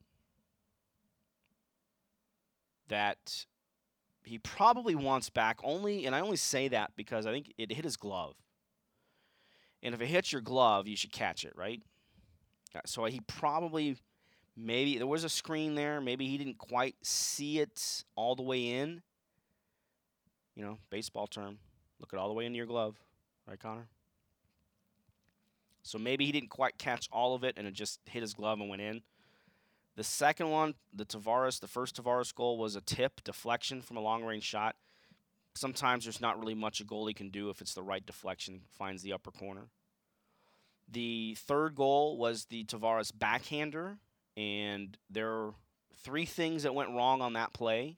[2.87, 3.45] that
[4.23, 7.83] he probably wants back only, and I only say that because I think it hit
[7.83, 8.35] his glove.
[9.81, 11.81] And if it hits your glove, you should catch it, right?
[12.75, 13.97] Uh, so he probably,
[14.55, 16.01] maybe, there was a screen there.
[16.01, 19.01] Maybe he didn't quite see it all the way in.
[20.55, 21.59] You know, baseball term.
[21.99, 22.97] Look it all the way into your glove.
[23.47, 23.87] Right, Connor?
[25.85, 28.59] So maybe he didn't quite catch all of it and it just hit his glove
[28.59, 29.03] and went in.
[29.95, 34.01] The second one, the Tavares, the first Tavares goal was a tip deflection from a
[34.01, 34.75] long range shot.
[35.53, 39.03] Sometimes there's not really much a goalie can do if it's the right deflection, finds
[39.03, 39.67] the upper corner.
[40.91, 43.99] The third goal was the Tavares backhander,
[44.35, 45.53] and there are
[45.97, 47.97] three things that went wrong on that play.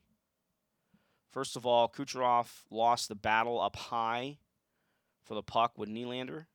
[1.32, 4.39] First of all, Kucherov lost the battle up high
[5.23, 6.47] for the puck with Nylander.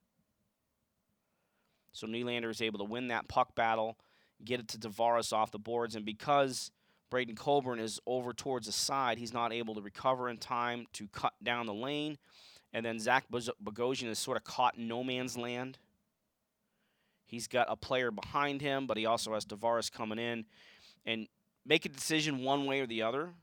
[1.92, 3.98] So Nylander is able to win that puck battle,
[4.44, 6.70] get it to Tavares off the boards, and because
[7.10, 11.06] Braydon Coburn is over towards the side, he's not able to recover in time to
[11.08, 12.16] cut down the lane.
[12.72, 15.76] And then Zach Bogosian is sort of caught in no man's land.
[17.26, 20.46] He's got a player behind him, but he also has Tavares coming in.
[21.04, 21.28] And
[21.66, 23.34] make a decision one way or the other.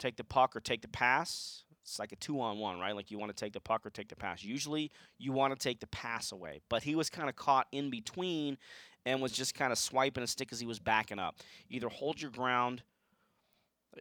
[0.00, 1.62] Take the puck or take the pass.
[1.92, 2.96] It's like a two on one, right?
[2.96, 4.42] Like you want to take the puck or take the pass.
[4.42, 6.62] Usually you want to take the pass away.
[6.70, 8.56] But he was kind of caught in between
[9.04, 11.36] and was just kind of swiping a stick as he was backing up.
[11.68, 12.82] Either hold your ground.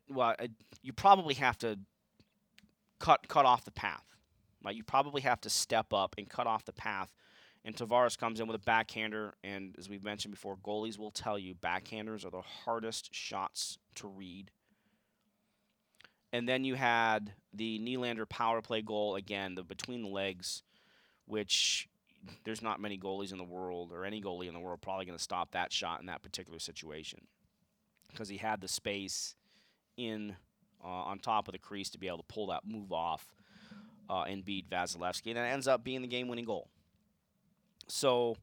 [0.10, 0.47] Well, uh,
[0.82, 1.80] you probably have to
[3.01, 4.06] cut cut off the path.
[4.63, 4.73] Right?
[4.73, 7.13] You probably have to step up and cut off the path.
[7.65, 11.38] And Tavares comes in with a backhander, and as we've mentioned before, goalies will tell
[11.38, 14.49] you backhanders are the hardest shots to read
[16.33, 20.63] and then you had the Nylander power play goal again, the between the legs,
[21.25, 21.89] which
[22.43, 25.17] there's not many goalies in the world or any goalie in the world probably going
[25.17, 27.19] to stop that shot in that particular situation
[28.11, 29.36] because he had the space
[29.97, 30.36] in
[30.84, 33.34] uh, on top of the crease to be able to pull that move off
[34.09, 36.67] uh, and beat Vasilevskiy, and it ends up being the game-winning goal.
[37.88, 38.36] So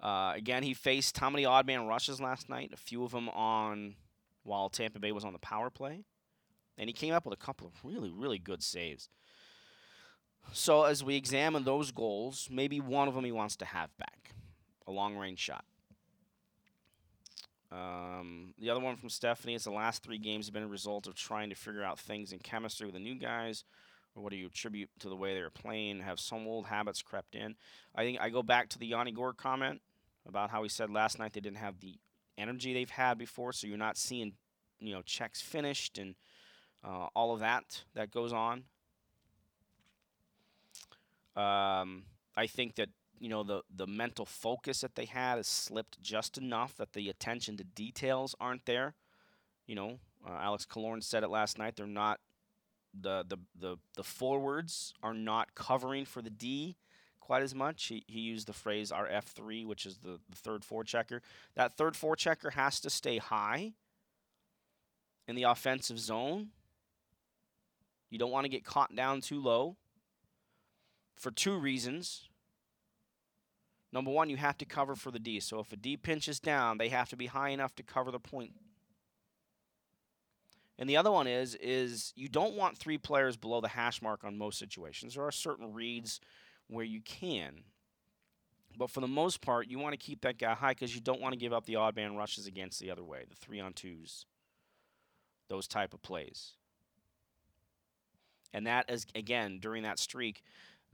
[0.00, 2.70] uh, again, he faced how many odd man rushes last night?
[2.72, 3.94] A few of them on
[4.42, 6.04] while Tampa Bay was on the power play
[6.78, 9.08] and he came up with a couple of really, really good saves.
[10.52, 14.34] So as we examine those goals, maybe one of them he wants to have back,
[14.86, 15.64] a long range shot.
[17.70, 21.06] Um, the other one from Stephanie is the last three games have been a result
[21.06, 23.64] of trying to figure out things in chemistry with the new guys,
[24.14, 26.00] or what do you attribute to the way they're playing?
[26.00, 27.56] Have some old habits crept in?
[27.94, 29.82] I think I go back to the Yanni Gourde comment
[30.26, 31.96] about how he said last night they didn't have the
[32.38, 34.32] energy they've had before, so you're not seeing,
[34.80, 36.14] you know, checks finished and
[36.84, 38.64] uh, all of that that goes on.
[41.36, 42.04] Um,
[42.36, 42.88] I think that
[43.20, 47.08] you know the the mental focus that they had has slipped just enough that the
[47.08, 48.94] attention to details aren't there.
[49.66, 51.76] You know, uh, Alex Killorn said it last night.
[51.76, 52.20] They're not
[52.98, 56.76] the the the the forwards are not covering for the D
[57.20, 57.84] quite as much.
[57.84, 61.20] He, he used the phrase our F3, which is the, the third forechecker.
[61.56, 63.74] That third forechecker has to stay high
[65.28, 66.48] in the offensive zone.
[68.10, 69.76] You don't want to get caught down too low
[71.16, 72.28] for two reasons.
[73.92, 75.40] Number one, you have to cover for the D.
[75.40, 78.18] So if a D pinches down, they have to be high enough to cover the
[78.18, 78.52] point.
[80.78, 84.24] And the other one is is you don't want three players below the hash mark
[84.24, 85.14] on most situations.
[85.14, 86.20] There are certain reads
[86.68, 87.64] where you can.
[88.76, 91.20] But for the most part, you want to keep that guy high because you don't
[91.20, 93.72] want to give up the odd man rushes against the other way, the three on
[93.72, 94.24] twos,
[95.48, 96.52] those type of plays.
[98.52, 100.42] And that is again during that streak,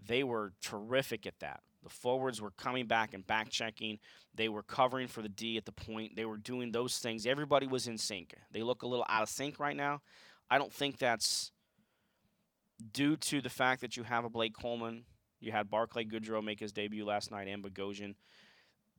[0.05, 1.61] they were terrific at that.
[1.83, 3.99] The forwards were coming back and back checking.
[4.35, 6.17] They were covering for the D at the point.
[6.17, 7.27] They were doing those things.
[7.27, 8.35] Everybody was in sync.
[8.51, 10.01] They look a little out of sync right now.
[10.51, 11.53] I don't think that's
[12.93, 15.05] due to the fact that you have a Blake Coleman.
[15.41, 18.15] You had Barclay Goodrow make his debut last night and Bogosian.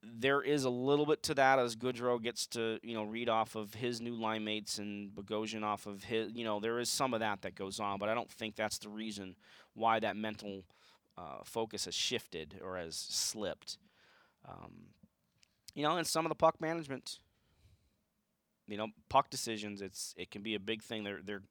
[0.08, 3.56] There is a little bit to that as Goodrow gets to, you know, read off
[3.56, 7.14] of his new line mates and Bogosian off of his, you know, there is some
[7.14, 9.36] of that that goes on, but I don't think that's the reason
[9.74, 10.64] why that mental–
[11.18, 13.78] uh, focus has shifted or has slipped.
[14.48, 14.88] Um,
[15.74, 17.20] you know, and some of the puck management,
[18.68, 21.04] you know, puck decisions, it's it can be a big thing.
[21.04, 21.44] They're they're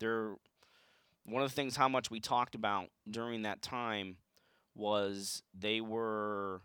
[0.00, 0.34] they're
[1.24, 4.16] one of the things how much we talked about during that time
[4.74, 6.60] was they were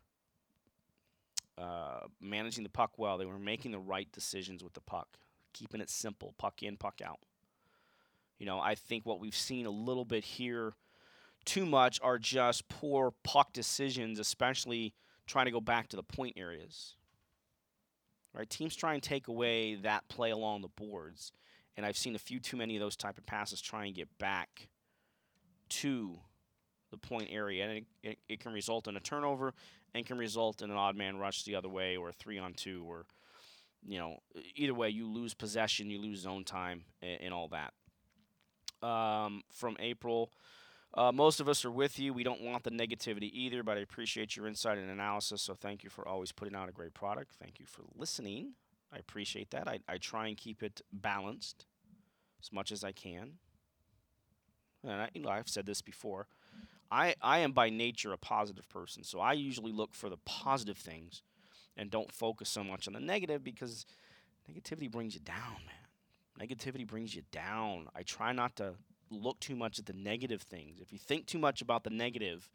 [1.59, 3.17] uh, managing the puck well.
[3.17, 5.17] They were making the right decisions with the puck,
[5.53, 7.19] keeping it simple, puck in, puck out.
[8.37, 10.73] You know, I think what we've seen a little bit here
[11.45, 14.93] too much are just poor puck decisions, especially
[15.27, 16.95] trying to go back to the point areas.
[18.33, 18.49] Right?
[18.49, 21.33] Teams try and take away that play along the boards,
[21.75, 24.07] and I've seen a few too many of those type of passes try and get
[24.17, 24.69] back
[25.69, 26.19] to
[26.91, 29.53] the point area, and it, it, it can result in a turnover
[29.93, 32.53] and can result in an odd man rush the other way, or a three on
[32.53, 33.05] two, or
[33.87, 34.17] you know,
[34.55, 37.73] either way, you lose possession, you lose zone time, and, and all that.
[38.85, 40.31] Um, from April,
[40.93, 42.13] uh, most of us are with you.
[42.13, 45.41] We don't want the negativity either, but I appreciate your insight and analysis.
[45.41, 47.35] So thank you for always putting out a great product.
[47.39, 48.53] Thank you for listening.
[48.91, 49.67] I appreciate that.
[49.67, 51.65] I, I try and keep it balanced
[52.41, 53.33] as much as I can.
[54.83, 56.27] And I, you know, I've said this before.
[56.91, 60.77] I, I am by nature a positive person, so I usually look for the positive
[60.77, 61.21] things
[61.77, 63.85] and don't focus so much on the negative because
[64.49, 66.47] negativity brings you down, man.
[66.47, 67.87] Negativity brings you down.
[67.95, 68.75] I try not to
[69.11, 70.79] look too much at the negative things.
[70.79, 72.49] If you think too much about the negative,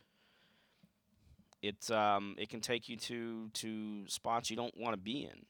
[1.62, 5.47] it um, it can take you to to spots you don't want to be in.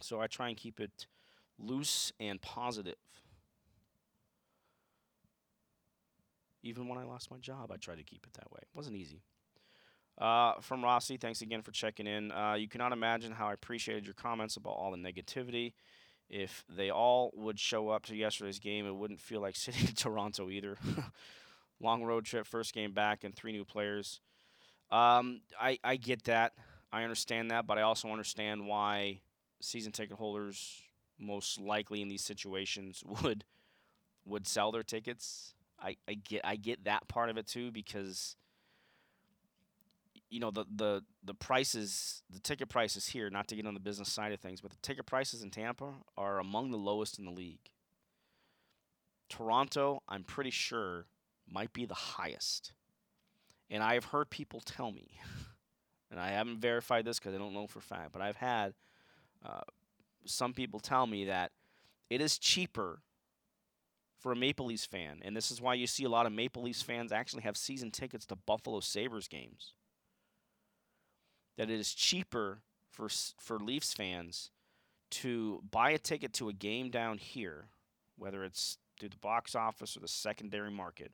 [0.00, 1.06] So I try and keep it
[1.58, 2.96] loose and positive.
[6.62, 8.60] Even when I lost my job, I tried to keep it that way.
[8.62, 9.22] It wasn't easy.
[10.16, 12.32] Uh, from Rossi, thanks again for checking in.
[12.32, 15.74] Uh, you cannot imagine how I appreciated your comments about all the negativity
[16.28, 19.94] if they all would show up to yesterday's game, it wouldn't feel like sitting in
[19.94, 20.76] Toronto either.
[21.80, 24.20] Long road trip, first game back, and three new players.
[24.90, 26.52] Um, I, I get that.
[26.92, 29.20] I understand that, but I also understand why
[29.60, 30.82] season ticket holders
[31.18, 33.44] most likely in these situations would
[34.24, 35.54] would sell their tickets.
[35.80, 38.36] I, I get I get that part of it too because
[40.30, 43.80] you know the the the prices the ticket prices here not to get on the
[43.80, 47.24] business side of things but the ticket prices in Tampa are among the lowest in
[47.24, 47.70] the league.
[49.28, 51.06] Toronto, I'm pretty sure
[51.50, 52.72] might be the highest.
[53.70, 55.08] And I have heard people tell me
[56.10, 58.74] and I haven't verified this cuz I don't know for fact, but I've had
[59.44, 59.60] uh,
[60.24, 61.52] some people tell me that
[62.10, 63.02] it is cheaper
[64.18, 66.62] for a Maple Leafs fan, and this is why you see a lot of Maple
[66.62, 69.74] Leafs fans actually have season tickets to Buffalo Sabres games
[71.56, 73.08] that it is cheaper for
[73.38, 74.50] for Leafs fans
[75.10, 77.66] to buy a ticket to a game down here,
[78.16, 81.12] whether it's through the box office or the secondary market,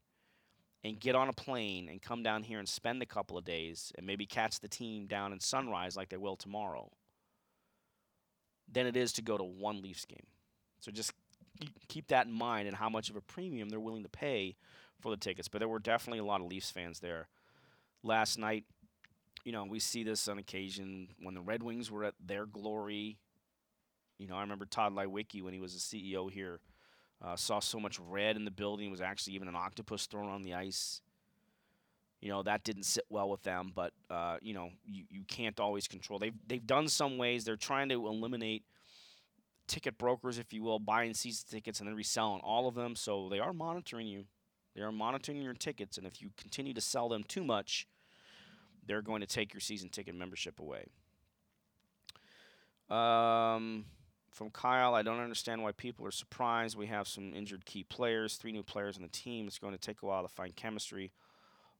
[0.82, 3.92] and get on a plane and come down here and spend a couple of days
[3.96, 6.90] and maybe catch the team down in Sunrise like they will tomorrow.
[8.70, 10.26] than it is to go to one Leafs game.
[10.80, 11.12] So just
[11.88, 14.56] keep that in mind and how much of a premium they're willing to pay
[15.00, 15.48] for the tickets.
[15.48, 17.28] But there were definitely a lot of Leafs fans there
[18.02, 18.64] last night.
[19.44, 23.18] You know, we see this on occasion when the Red Wings were at their glory.
[24.18, 26.60] You know, I remember Tod Leiweke when he was the CEO here.
[27.22, 28.90] Uh, saw so much red in the building.
[28.90, 31.00] Was actually even an octopus thrown on the ice.
[32.20, 35.58] You know that didn't sit well with them, but uh, you know you, you can't
[35.60, 36.18] always control.
[36.18, 37.44] They've they've done some ways.
[37.44, 38.64] They're trying to eliminate
[39.66, 42.96] ticket brokers, if you will, buying season tickets and then reselling all of them.
[42.96, 44.24] So they are monitoring you.
[44.74, 47.86] They are monitoring your tickets, and if you continue to sell them too much,
[48.84, 50.86] they're going to take your season ticket membership away.
[52.90, 53.84] Um,
[54.32, 56.76] from Kyle, I don't understand why people are surprised.
[56.76, 59.46] We have some injured key players, three new players on the team.
[59.46, 61.12] It's going to take a while to find chemistry.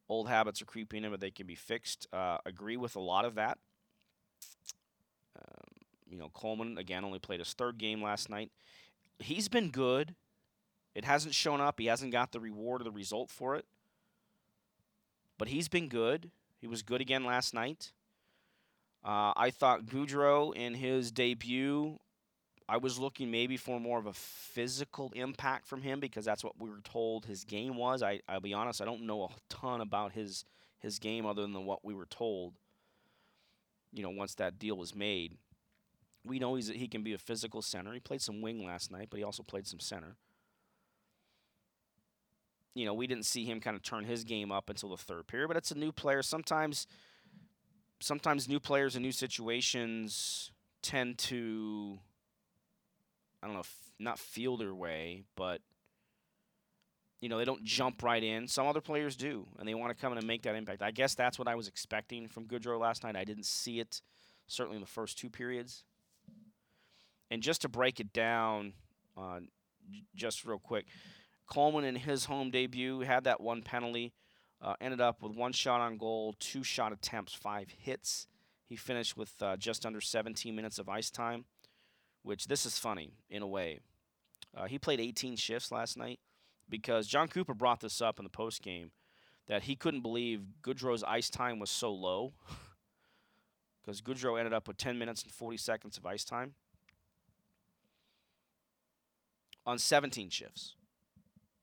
[0.08, 2.06] Old habits are creeping in, but they can be fixed.
[2.12, 3.58] Uh, agree with a lot of that.
[6.08, 8.50] You know, Coleman, again, only played his third game last night.
[9.18, 10.14] He's been good.
[10.94, 11.78] It hasn't shown up.
[11.78, 13.64] He hasn't got the reward or the result for it.
[15.38, 16.30] But he's been good.
[16.60, 17.92] He was good again last night.
[19.04, 21.98] Uh, I thought Goodrow in his debut,
[22.68, 26.58] I was looking maybe for more of a physical impact from him because that's what
[26.58, 28.02] we were told his game was.
[28.02, 30.44] I, I'll be honest, I don't know a ton about his
[30.78, 32.54] his game other than what we were told.
[33.92, 35.36] You know, once that deal was made,
[36.24, 37.92] we know he's he can be a physical center.
[37.92, 40.16] He played some wing last night, but he also played some center.
[42.74, 45.28] You know, we didn't see him kind of turn his game up until the third
[45.28, 46.22] period, but it's a new player.
[46.22, 46.88] Sometimes,
[48.00, 50.50] sometimes new players in new situations
[50.82, 51.98] tend to,
[53.42, 55.60] I don't know, f- not feel their way, but
[57.20, 58.48] you know, they don't jump right in.
[58.48, 60.82] Some other players do, and they want to come in and make that impact.
[60.82, 63.14] I guess that's what I was expecting from Goodrow last night.
[63.16, 64.02] I didn't see it,
[64.46, 65.84] certainly in the first two periods.
[67.34, 68.74] And just to break it down,
[69.16, 69.40] uh,
[70.14, 70.86] just real quick,
[71.48, 74.12] Coleman in his home debut had that one penalty,
[74.62, 78.28] uh, ended up with one shot on goal, two shot attempts, five hits.
[78.66, 81.44] He finished with uh, just under 17 minutes of ice time,
[82.22, 83.80] which this is funny in a way.
[84.56, 86.20] Uh, he played 18 shifts last night
[86.68, 88.92] because Jon Cooper brought this up in the post game
[89.48, 92.34] that he couldn't believe Goodrow's ice time was so low
[93.84, 96.54] because Goodrow ended up with 10 minutes and 40 seconds of ice time.
[99.66, 100.74] On 17 shifts.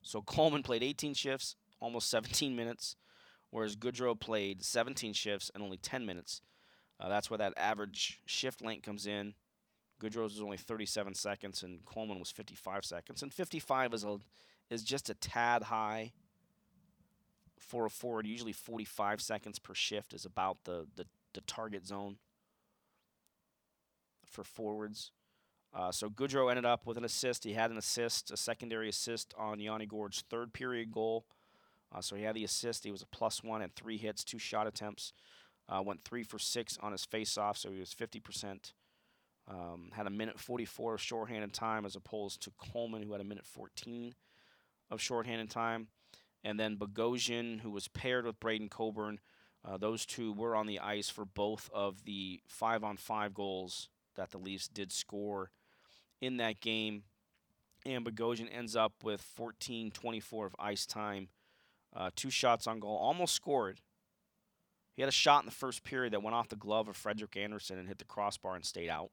[0.02, 2.96] So Coleman played 18 shifts, almost 17 minutes,
[3.52, 6.42] whereas Goodrow played 17 shifts and only 10 minutes.
[7.00, 9.34] Uh, that's where that average shift length comes in.
[10.02, 13.22] Goodrow's was only 37 seconds, and Coleman was 55 seconds.
[13.22, 14.18] And 55 is a
[14.70, 16.14] is just a tad high
[17.60, 18.26] for a forward.
[18.26, 22.18] Usually 45 seconds per shift is about the the, the target zone
[24.26, 25.12] for forwards.
[25.74, 27.44] Uh, so Goodrow ended up with an assist.
[27.44, 31.26] He had an assist, a secondary assist on Yanni Gourde's third period goal.
[31.94, 32.84] Uh, so he had the assist.
[32.84, 35.14] He was a plus one and three hits, two shot attempts.
[35.70, 38.74] Uh, went three for six on his face-off, so he was 50%.
[39.48, 43.26] Um, had a minute 44 of shorthanded time as opposed to Coleman, who had a
[43.26, 44.14] minute 14
[44.90, 45.88] of shorthanded time.
[46.44, 49.20] And then Bogosian, who was paired with Braydon Coburn.
[49.64, 54.40] Uh, those two were on the ice for both of the five-on-five goals that the
[54.40, 55.52] Leafs did score
[56.22, 57.04] in that game.
[57.86, 61.30] And Bogosian ends up with 14 24 of ice time,
[61.96, 63.82] uh, two shots on goal, almost scored.
[64.94, 67.36] He had a shot in the first period that went off the glove of Frederik
[67.36, 69.10] Andersen and hit the crossbar and stayed out.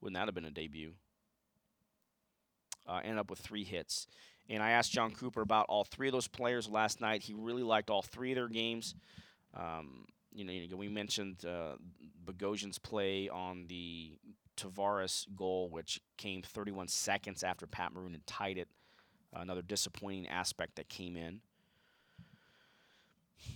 [0.00, 0.92] Wouldn't that have been a debut?
[2.88, 4.06] Uh, ended up with three hits.
[4.48, 7.22] And I asked Jon Cooper about all three of those players last night.
[7.22, 8.94] He really liked all three of their games.
[9.54, 11.74] Um, you know, we mentioned uh,
[12.24, 14.18] Bogosian's play on the
[14.62, 18.68] Tavares goal, which came 31 seconds after Pat Maroon had tied it.
[19.34, 21.40] Another disappointing aspect that came in.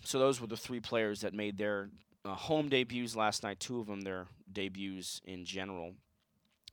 [0.05, 1.91] So those were the three players that made their
[2.25, 3.61] uh, home debuts last night.
[3.61, 5.93] Two of them their debuts in general.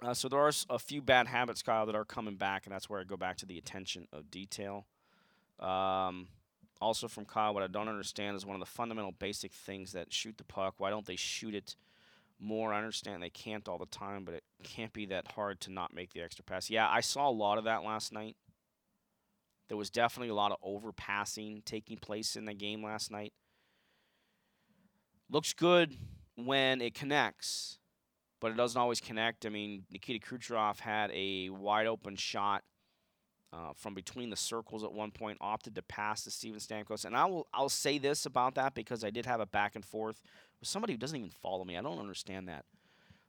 [0.02, 2.90] Uh, so there are a few bad habits, Kyle, that are coming back, and that's
[2.90, 4.86] where I go back to the attention of detail.
[5.60, 6.28] Um,
[6.82, 10.12] also from Kyle, what I don't understand is one of the fundamental basic things that
[10.12, 10.76] shoot the puck.
[10.78, 11.76] Why don't they shoot it
[12.40, 12.74] more.
[12.74, 15.94] I understand they can't all the time, but it can't be that hard to not
[15.94, 16.70] make the extra pass.
[16.70, 18.36] Yeah, I saw a lot of that last night.
[19.70, 23.34] There was definitely a lot of overpassing taking place in the game last night.
[25.30, 25.98] Looks good
[26.36, 27.80] when it connects,
[28.40, 29.46] but it doesn't always connect.
[29.46, 32.64] I mean, Nikita Kucherov had a wide open shot
[33.54, 37.06] uh, from between the circles at one point, opted to pass to Steven Stamkos.
[37.06, 39.86] And I will I'll say this about that because I did have a back and
[39.86, 40.24] forth
[40.64, 41.78] somebody who doesn't even follow me.
[41.78, 42.66] I don't understand that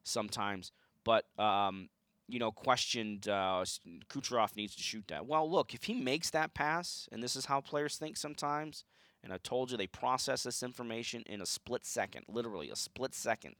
[0.03, 0.72] sometimes.
[1.05, 1.89] but um,
[2.26, 3.64] you know, questioned uh,
[4.09, 5.26] Kucherov needs to shoot that.
[5.26, 8.85] Well, look, if he makes that pass, and this is how players think sometimes,
[9.22, 13.14] and I told you they process this information in a split second, literally a split
[13.14, 13.57] second.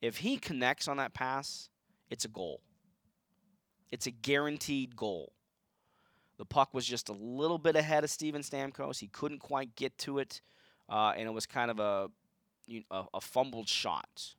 [0.00, 1.70] If he connects on that pass,
[2.10, 2.60] it's a goal.
[3.90, 5.32] It's a guaranteed goal.
[6.38, 9.00] The puck was just a little bit ahead of Steven Stamkos.
[9.00, 10.40] He couldn't quite get to it,
[10.88, 12.08] uh, and it was kind of a,
[12.90, 14.34] a, a fumbled shot.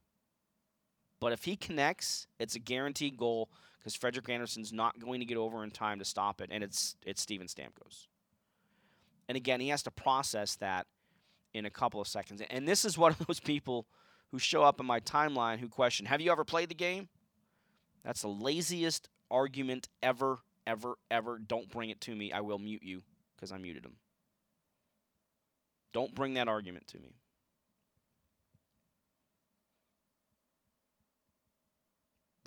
[1.19, 5.37] But if he connects, it's a guaranteed goal because Frederik Andersen's not going to get
[5.37, 8.07] over in time to stop it, and it's it's Steven Stamkos.
[9.27, 10.87] And again, he has to process that
[11.53, 12.41] in a couple of seconds.
[12.49, 13.85] And this is one of those people
[14.31, 17.09] who show up in my timeline who question, "Have you ever played the game?"
[18.03, 21.37] That's the laziest argument ever, ever, ever.
[21.37, 22.31] Don't bring it to me.
[22.31, 23.01] I will mute you
[23.35, 23.97] because I muted him.
[25.91, 27.15] Don't bring that argument to me.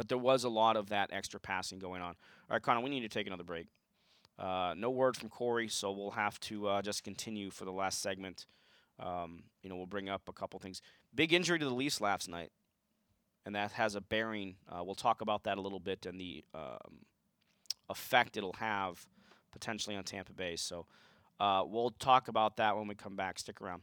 [0.03, 2.17] But there was a lot of that extra passing going on.
[2.51, 3.69] All right, Connor, we need to take another break.
[4.37, 8.03] Uh, no word from Corey, so we'll have to uh, just continue for the last
[8.03, 8.47] segment.
[8.99, 10.83] Um, you know, we'll bring up a couple things.
[11.15, 12.51] Big injury to the Leafs last night,
[13.47, 14.57] and that has a bearing.
[14.69, 17.07] Uh, we'll talk about that a little bit and the um,
[17.89, 19.07] effect it'll have
[19.53, 20.57] potentially on Tampa Bay.
[20.57, 20.87] So
[21.39, 23.39] uh, we'll talk about that when we come back.
[23.39, 23.83] Stick around.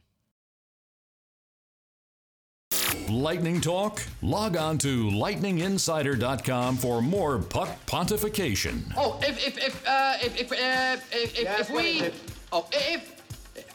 [3.08, 4.02] Lightning Talk?
[4.22, 8.92] Log on to lightninginsider.com for more puck pontification.
[8.96, 12.10] Oh, if if if uh, if if uh, if, if, if we
[12.52, 13.22] oh if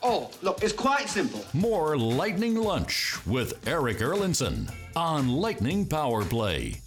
[0.04, 1.44] oh Look, it's quite simple.
[1.54, 6.82] More Lightning Lunch with Eric Erlendsson on Lightning Power Play.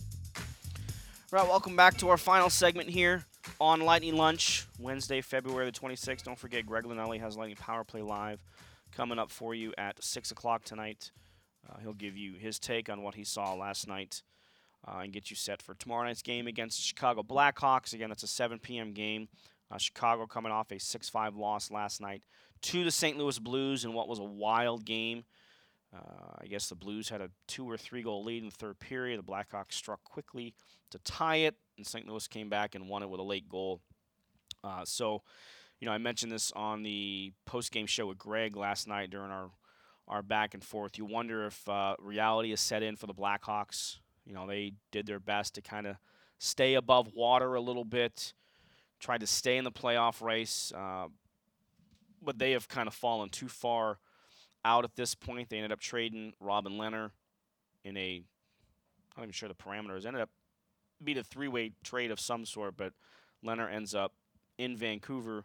[1.32, 3.24] All right, welcome back to our final segment here
[3.60, 6.22] on Lightning Lunch, Wednesday, February the 26th.
[6.24, 8.40] Don't forget, Greg Linelli has Lightning Power Play Live
[8.92, 11.10] coming up for you at 6 o'clock tonight.
[11.68, 14.22] Uh, he'll give you his take on what he saw last night
[14.86, 17.92] uh, and get you set for tomorrow night's game against the Chicago Blackhawks.
[17.92, 18.92] Again, that's a 7 p.m.
[18.92, 19.28] game.
[19.70, 22.22] Uh, Chicago coming off a 6 5 loss last night
[22.62, 23.18] to the St.
[23.18, 25.24] Louis Blues in what was a wild game.
[25.94, 28.78] Uh, I guess the Blues had a two or three goal lead in the third
[28.78, 29.18] period.
[29.18, 30.54] The Blackhawks struck quickly
[30.90, 32.06] to tie it, and St.
[32.06, 33.80] Louis came back and won it with a late goal.
[34.62, 35.22] Uh, so,
[35.80, 39.30] you know, I mentioned this on the post game show with Greg last night during
[39.30, 39.50] our
[40.08, 40.98] our back and forth.
[40.98, 43.98] You wonder if uh, reality is set in for the Blackhawks.
[44.26, 45.96] You know, they did their best to kind of
[46.38, 48.32] stay above water a little bit,
[49.00, 51.06] tried to stay in the playoff race, uh,
[52.22, 53.98] but they have kind of fallen too far
[54.64, 55.50] out at this point.
[55.50, 57.10] They ended up trading Robin Leonard
[57.84, 58.22] in a,
[59.16, 60.30] I'm not even sure the parameters, ended up
[61.02, 62.92] being a three-way trade of some sort, but
[63.42, 64.14] Leonard ends up
[64.58, 65.44] in Vancouver,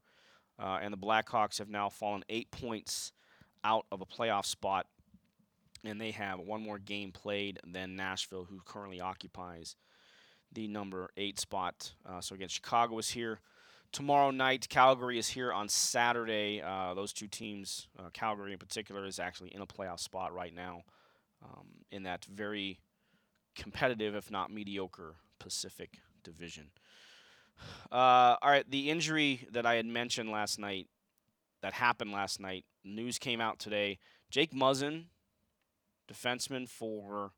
[0.59, 3.11] uh, and the Blackhawks have now fallen eight points
[3.63, 4.87] out of a playoff spot,
[5.83, 9.75] and they have one more game played than Nashville, who currently occupies
[10.51, 11.93] the number eight spot.
[12.05, 13.39] Uh, so again, Chicago is here
[13.91, 14.67] tomorrow night.
[14.69, 16.61] Calgary is here on Saturday.
[16.61, 20.53] Uh, those two teams, uh, Calgary in particular, is actually in a playoff spot right
[20.53, 20.83] now
[21.43, 22.79] um, in that very
[23.55, 26.71] competitive, if not mediocre, Pacific Division.
[27.91, 30.87] Uh, all right, the injury that I had mentioned last night,
[31.61, 33.99] that happened last night, news came out today.
[34.29, 35.05] Jake Muzzin,
[36.11, 37.31] defenseman for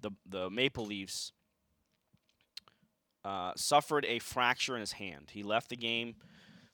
[0.00, 1.32] the the Maple Leafs,
[3.24, 5.30] uh, suffered a fracture in his hand.
[5.32, 6.16] He left the game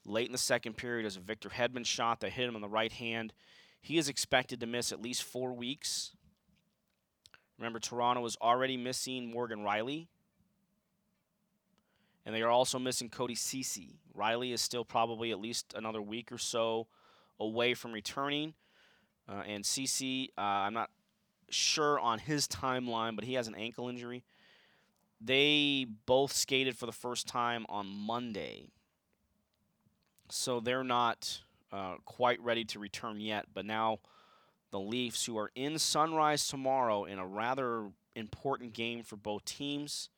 [0.05, 2.69] late in the second period as a Victor Hedman shot that hit him on the
[2.69, 3.33] right hand.
[3.81, 6.11] He is expected to miss at least four weeks.
[7.57, 10.07] Remember, Toronto was already missing Morgan Rielly.
[12.25, 13.99] And they are also missing Cody Ceci.
[14.17, 16.87] Rielly is still probably at least another week or so
[17.39, 18.53] away from returning.
[19.27, 20.89] Uh, and Ceci, uh, I'm not
[21.49, 24.23] sure on his timeline, but he has an ankle injury.
[25.21, 28.67] They both skated for the first time on Monday.
[30.29, 33.45] So they're not uh, quite ready to return yet.
[33.53, 33.99] But now
[34.71, 40.09] the Leafs, who are in Sunrise tomorrow in a rather important game for both teams,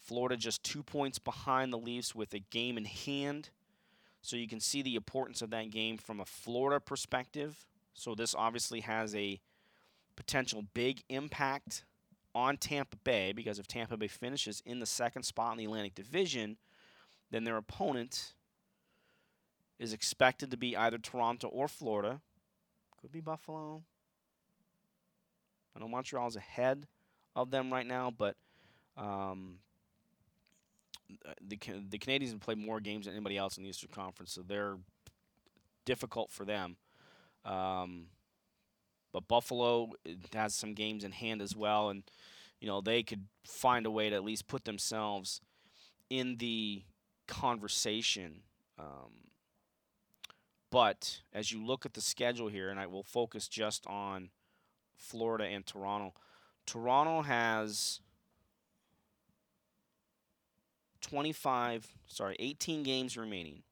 [0.00, 3.50] Florida just two points behind the Leafs with a game in hand.
[4.26, 7.64] So you can see the importance of that game from a Florida perspective.
[7.94, 9.40] So this obviously has a
[10.16, 11.84] potential big impact
[12.34, 15.94] on Tampa Bay because if Tampa Bay finishes in the second spot in the Atlantic
[15.94, 16.56] Division,
[17.30, 18.34] then their opponent
[19.78, 22.20] is expected to be either Toronto or Florida.
[23.00, 23.84] Could be Buffalo.
[25.76, 26.88] I know Montreal is ahead
[27.36, 28.34] of them right now, but
[28.96, 29.60] um,
[31.40, 34.42] the the Canadians have played more games than anybody else in the Eastern Conference, so
[34.42, 34.76] they're
[35.84, 36.76] difficult for them.
[37.44, 38.06] Um,
[39.12, 39.92] but Buffalo
[40.34, 42.02] has some games in hand as well, and
[42.60, 45.40] you know, they could find a way to at least put themselves
[46.10, 46.82] in the
[47.26, 48.42] conversation.
[48.78, 49.30] Um,
[50.70, 54.30] but as you look at the schedule here, and I will focus just on
[54.96, 56.14] Florida and Toronto,
[56.66, 58.00] Toronto has
[61.00, 63.62] 25, sorry, 18 games remaining.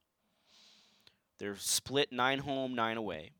[1.38, 3.32] They're split nine home, nine away.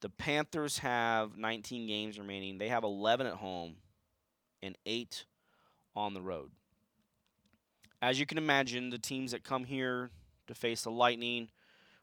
[0.00, 2.58] The Panthers have 19 games remaining.
[2.58, 3.76] They have 11 at home
[4.62, 5.24] and eight
[5.94, 6.50] on the road.
[8.00, 10.10] As you can imagine, the teams that come here
[10.48, 11.50] to face the Lightning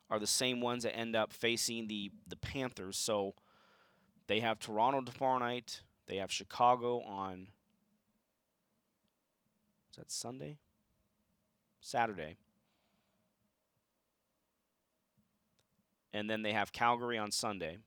[0.09, 2.97] are the same ones that end up facing the, the Panthers.
[2.97, 3.33] So
[4.27, 5.81] they have Toronto tomorrow night.
[6.07, 7.47] They have Chicago on
[9.99, 10.57] that Sunday?
[11.81, 12.37] Saturday.
[16.11, 17.77] And then they have Calgary on Sunday.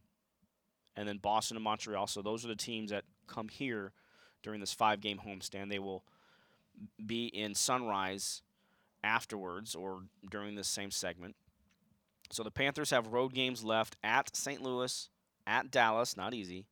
[0.95, 2.07] And then Boston and Montreal.
[2.07, 3.93] So those are the teams that come here
[4.43, 5.71] during this five game homestand.
[5.71, 6.05] They will
[7.05, 8.43] be in Sunrise
[9.03, 11.35] afterwards or during this same segment.
[12.31, 14.63] So the Panthers have road games left at St.
[14.63, 15.09] Louis,
[15.47, 16.67] at Dallas, not easy,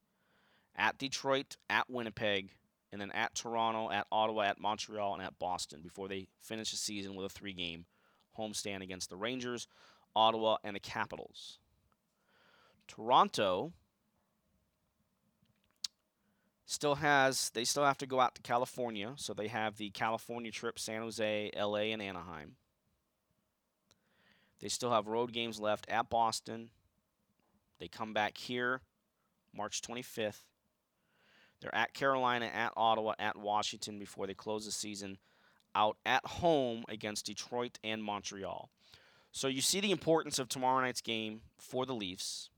[0.76, 2.50] at Detroit, at Winnipeg,
[2.92, 6.76] and then at Toronto, at Ottawa, at Montreal, and at Boston before they finish the
[6.76, 7.84] season with a three game
[8.38, 9.66] homestand against the Rangers,
[10.14, 11.58] Ottawa, and the Capitals.
[12.88, 13.72] Toronto
[16.66, 20.50] still has they still have to go out to California, so they have the California
[20.50, 22.56] trip, San Jose, LA, and Anaheim.
[24.60, 26.70] They still have road games left at Boston.
[27.78, 28.82] They come back here
[29.54, 30.42] March 25th.
[31.60, 35.18] They're at Carolina, at Ottawa, at Washington before they close the season
[35.74, 38.70] out at home against Detroit and Montreal.
[39.32, 42.50] So you see the importance of tomorrow night's game for the Leafs.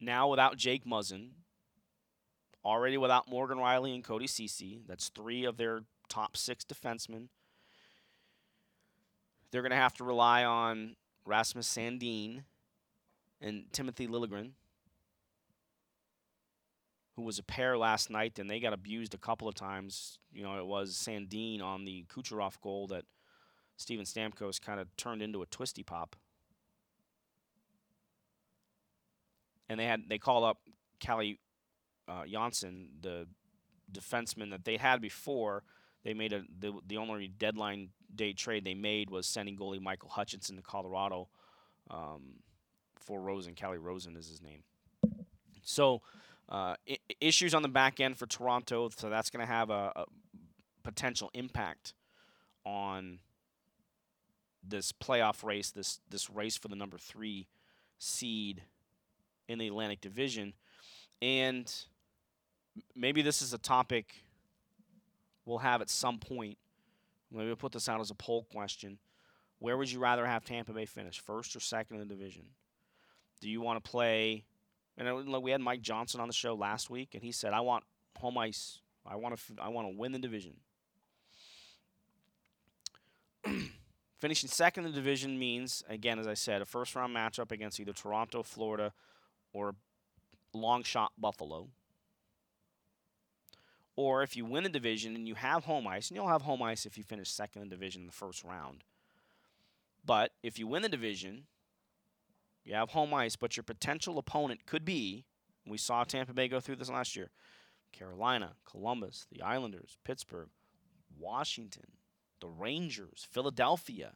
[0.00, 1.30] Now without Jake Muzzin,
[2.64, 4.80] already without Morgan Rielly and Cody Ceci.
[4.86, 7.28] That's three of their top six defensemen.
[9.50, 10.96] They're going to have to rely on
[11.26, 12.42] Rasmus Sandin
[13.40, 14.50] and Timothy Liljegren,
[17.16, 20.18] who was a pair last night, and they got abused a couple of times.
[20.32, 23.04] You know, it was Sandin on the Kucherov goal that
[23.76, 26.16] Steven Stamkos kind of turned into a twisty pop.
[29.68, 30.58] And they had they called up
[31.00, 31.36] Calle
[32.08, 33.26] uh, Johnsson, the
[33.90, 35.62] defenseman that they had before.
[36.04, 40.10] They made a the, the only deadline day trade they made was sending goalie Michael
[40.10, 41.28] Hutchinson to Colorado
[41.90, 42.40] um,
[42.96, 43.54] for Rosen.
[43.54, 44.64] Calle Rosen is his name.
[45.62, 46.02] So
[46.48, 49.92] Uh, I- issues on the back end for Toronto, so that's going to have a,
[49.96, 50.04] a
[50.82, 51.94] potential impact
[52.64, 53.18] on
[54.66, 57.46] this playoff race, this this race for the number three
[57.98, 58.62] seed
[59.48, 60.54] in the Atlantic Division,
[61.20, 61.72] and
[62.94, 64.24] maybe this is a topic
[65.44, 66.56] we'll have at some point.
[67.30, 68.98] Maybe we'll put this out as a poll question.
[69.58, 72.44] Where would you rather have Tampa Bay finish, first or second in the division?
[73.40, 74.44] Do you want to play?
[74.96, 77.32] And uh, it, look, we had Mike Johnson on the show last week, and he
[77.32, 77.84] said, "I want
[78.18, 78.78] home ice.
[79.06, 79.42] I want to.
[79.60, 80.54] I want to win the division."
[84.18, 87.78] Finishing second in the division means, again, as I said, a first round matchup against
[87.78, 88.92] either Toronto, Florida,
[89.52, 89.74] or
[90.54, 91.68] long shot Buffalo.
[93.96, 96.62] Or if you win the division and you have home ice, and you'll have home
[96.62, 98.82] ice if you finish second in the division in the first round.
[100.04, 101.44] But if you win the division,
[102.64, 105.24] you have home ice, but your potential opponent could be,
[105.66, 107.30] we saw Tampa Bay go through this last year,
[107.92, 110.48] Carolina, Columbus, the Islanders, Pittsburgh,
[111.18, 111.92] Washington,
[112.40, 114.12] the Rangers, Philadelphia.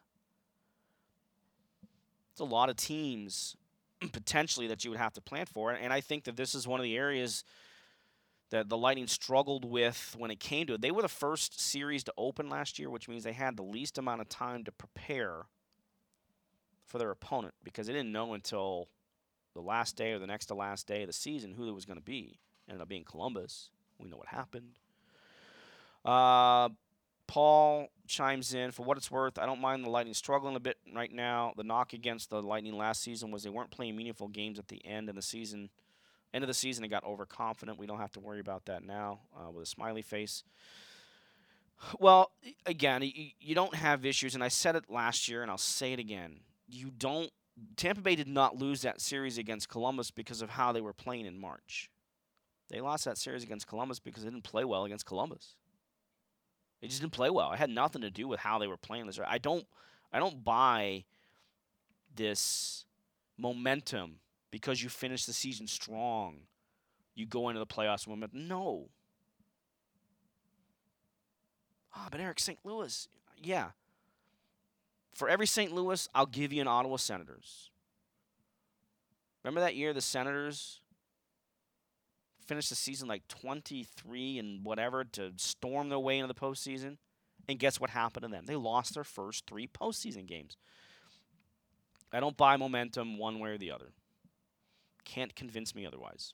[2.33, 3.57] It's a lot of teams
[4.13, 5.73] potentially that you would have to plan for.
[5.73, 7.45] And I think that this is one of the areas
[8.51, 10.81] that the Lightning struggled with when it came to it.
[10.81, 13.99] They were the first series to open last year, which means they had the least
[13.99, 15.47] amount of time to prepare
[16.89, 18.89] for their opponent because they didn't know until
[19.55, 21.85] the last day or the next to last day of the season who it was
[21.85, 22.39] going to be.
[22.69, 23.71] Ended up being Columbus.
[23.99, 24.79] We know what happened.
[26.05, 26.71] Uh,
[27.27, 29.39] Paul chimes in for what it's worth.
[29.39, 31.53] I don't mind the Lightning struggling a bit right now.
[31.57, 34.85] The knock against the Lightning last season was they weren't playing meaningful games at the
[34.85, 35.71] end of the season.
[36.33, 37.79] End of the season, they got overconfident.
[37.79, 40.45] We don't have to worry about that now uh, with a smiley face.
[41.99, 42.33] Well,
[42.67, 45.93] again, you, you don't have issues, and I said it last year, and I'll say
[45.93, 46.41] it again.
[46.69, 47.31] You don't.
[47.77, 51.27] Tampa Bay did not lose that series against Columbus because of how they were playing
[51.27, 51.91] in March.
[52.71, 55.57] They lost that series against Columbus because they didn't play well against Columbus.
[56.81, 57.53] They just didn't play well.
[57.53, 59.19] It had nothing to do with how they were playing this.
[59.27, 59.67] I don't
[60.13, 61.05] I don't buy
[62.15, 62.85] this
[63.37, 66.41] momentum because you finish the season strong.
[67.15, 68.47] You go into the playoffs momentum.
[68.47, 68.89] No.
[71.95, 72.59] Ah, but Eric St.
[72.65, 73.71] Louis, yeah.
[75.19, 75.73] For every St.
[75.73, 77.73] Louis, I'll give you an Ottawa Senators.
[79.43, 80.81] Remember that year the Senators
[82.47, 86.99] finished the season like 23 and whatever to storm their way into the postseason?
[87.49, 88.45] And guess what happened to them?
[88.47, 90.57] They lost their first three postseason games.
[92.13, 93.91] I don't buy momentum one way or the other.
[95.05, 96.33] Can't convince me otherwise.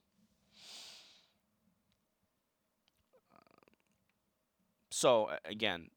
[4.90, 5.88] So, again,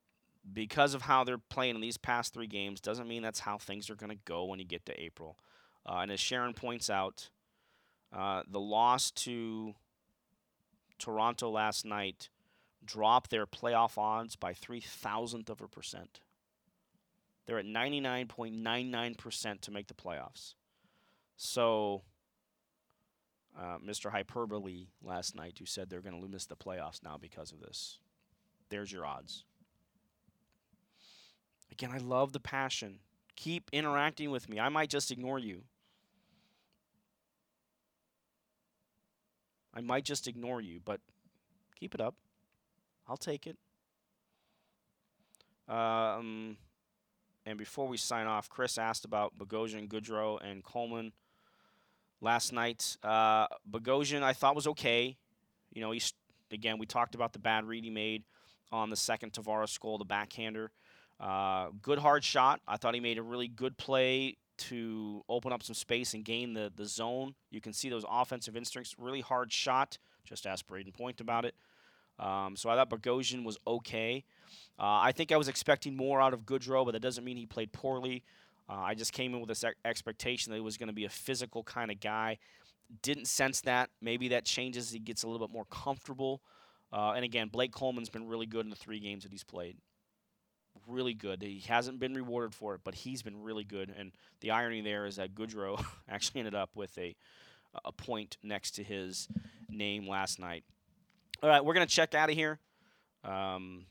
[0.53, 3.89] because of how they're playing in these past three games, doesn't mean that's how things
[3.89, 5.37] are going to go when you get to April.
[5.85, 7.29] Uh, and as Sharon points out,
[8.15, 9.75] uh, the loss to
[10.97, 12.29] Toronto last night
[12.85, 16.21] dropped their playoff odds by three thousandth of a percent.
[17.45, 20.55] They're at 99.99% to make the playoffs.
[21.37, 22.01] So,
[23.57, 24.11] uh, Mr.
[24.11, 27.99] Hyperbole last night, who said they're going to miss the playoffs now because of this.
[28.69, 29.45] There's your odds.
[31.77, 32.97] Again, I love the passion.
[33.35, 34.59] Keep interacting with me.
[34.59, 35.61] I might just ignore you.
[39.75, 41.01] I might just ignore you, but
[41.79, 42.15] keep it up.
[43.07, 43.57] I'll take it.
[45.71, 46.57] Um,
[47.45, 51.11] and before we sign off, Chris asked about Bogosian, Goodrow, and Coleman
[52.21, 52.97] last night.
[53.03, 55.15] Uh, Bogosian, I thought was okay.
[55.71, 56.11] You know, he's
[56.51, 58.23] again we talked about the bad read he made
[58.71, 60.71] on the second Tavares goal, the backhander.
[61.19, 62.61] Uh, good hard shot.
[62.67, 66.53] I thought he made a really good play to open up some space and gain
[66.53, 67.35] the, the zone.
[67.51, 68.95] You can see those offensive instincts.
[68.97, 69.97] Really hard shot.
[70.25, 71.55] Just ask Brayden Point about it.
[72.19, 74.23] Um, so I thought Bogosian was okay.
[74.79, 77.45] Uh, I think I was expecting more out of Goodrow, but that doesn't mean he
[77.45, 78.23] played poorly.
[78.69, 81.09] Uh, I just came in with this expectation that he was going to be a
[81.09, 82.37] physical kind of guy.
[83.01, 83.89] Didn't sense that.
[84.01, 86.41] Maybe that changes he gets a little bit more comfortable.
[86.91, 89.77] Uh, and again, Blake Coleman's been really good in the three games that he's played.
[90.87, 91.41] Really good.
[91.41, 93.93] He hasn't been rewarded for it, but he's been really good.
[93.97, 97.15] And the irony there is that Goodrow actually ended up with a
[97.85, 99.27] a point next to his
[99.69, 100.63] name last night.
[101.43, 102.59] All right, we're gonna check out of here.
[103.23, 103.85] Um,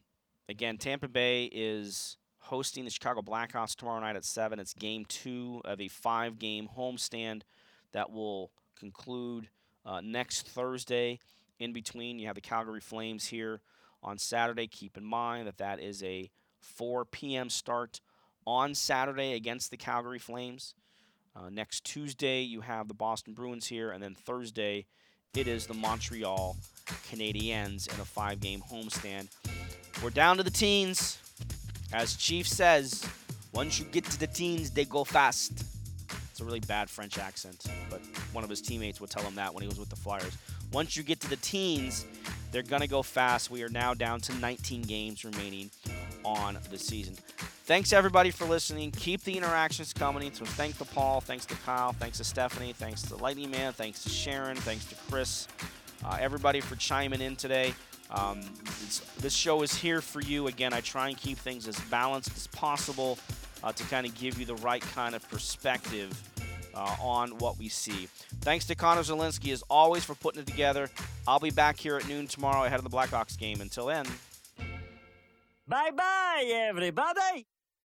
[0.49, 4.59] again, Tampa Bay is hosting the Chicago Blackhawks tomorrow night at seven.
[4.59, 7.43] It's game two of a five-game homestand
[7.93, 9.49] that will conclude
[9.85, 11.19] uh, next Thursday.
[11.59, 13.61] In between, you have the Calgary Flames here
[14.03, 14.67] on Saturday.
[14.67, 16.31] Keep in mind that that is a
[16.67, 17.49] 4 p.m.
[17.49, 18.01] start
[18.47, 20.75] on Saturday against the Calgary Flames.
[21.35, 24.87] Uh, next Tuesday, you have the Boston Bruins here, and then Thursday,
[25.35, 26.57] it is the Montreal
[27.11, 29.29] Canadiens in a five game homestand.
[30.03, 31.19] We're down to the teens.
[31.93, 33.07] As Chief says,
[33.53, 35.65] once you get to the teens, they go fast.
[36.31, 38.01] It's a really bad French accent, but
[38.33, 40.37] one of his teammates would tell him that when he was with the Flyers.
[40.73, 42.07] Once you get to the teens,
[42.51, 43.51] they're going to go fast.
[43.51, 45.71] We are now down to 19 games remaining
[46.27, 47.15] on the season.
[47.65, 48.91] Thanks everybody for listening.
[48.91, 50.33] Keep the interactions coming.
[50.33, 54.03] So thanks to Paul, thanks to Kyle, thanks to Stephanie, thanks to Lightning Man, thanks
[54.03, 55.49] to Sharon, thanks to Chris,
[56.05, 57.75] uh, everybody for chiming in today.
[58.11, 58.41] Um,
[59.19, 60.47] this show is here for you.
[60.47, 63.19] Again, I try and keep things as balanced as possible
[63.65, 66.13] uh, to kind of give you the right kind of perspective
[66.75, 68.09] uh, on what we see.
[68.43, 70.89] Thanks to Connor Zelinsky, as always, for putting it together.
[71.27, 73.61] I'll be back here at noon tomorrow ahead of the Blackhawks game.
[73.61, 74.07] Until then.
[75.69, 77.47] Bye bye, everybody.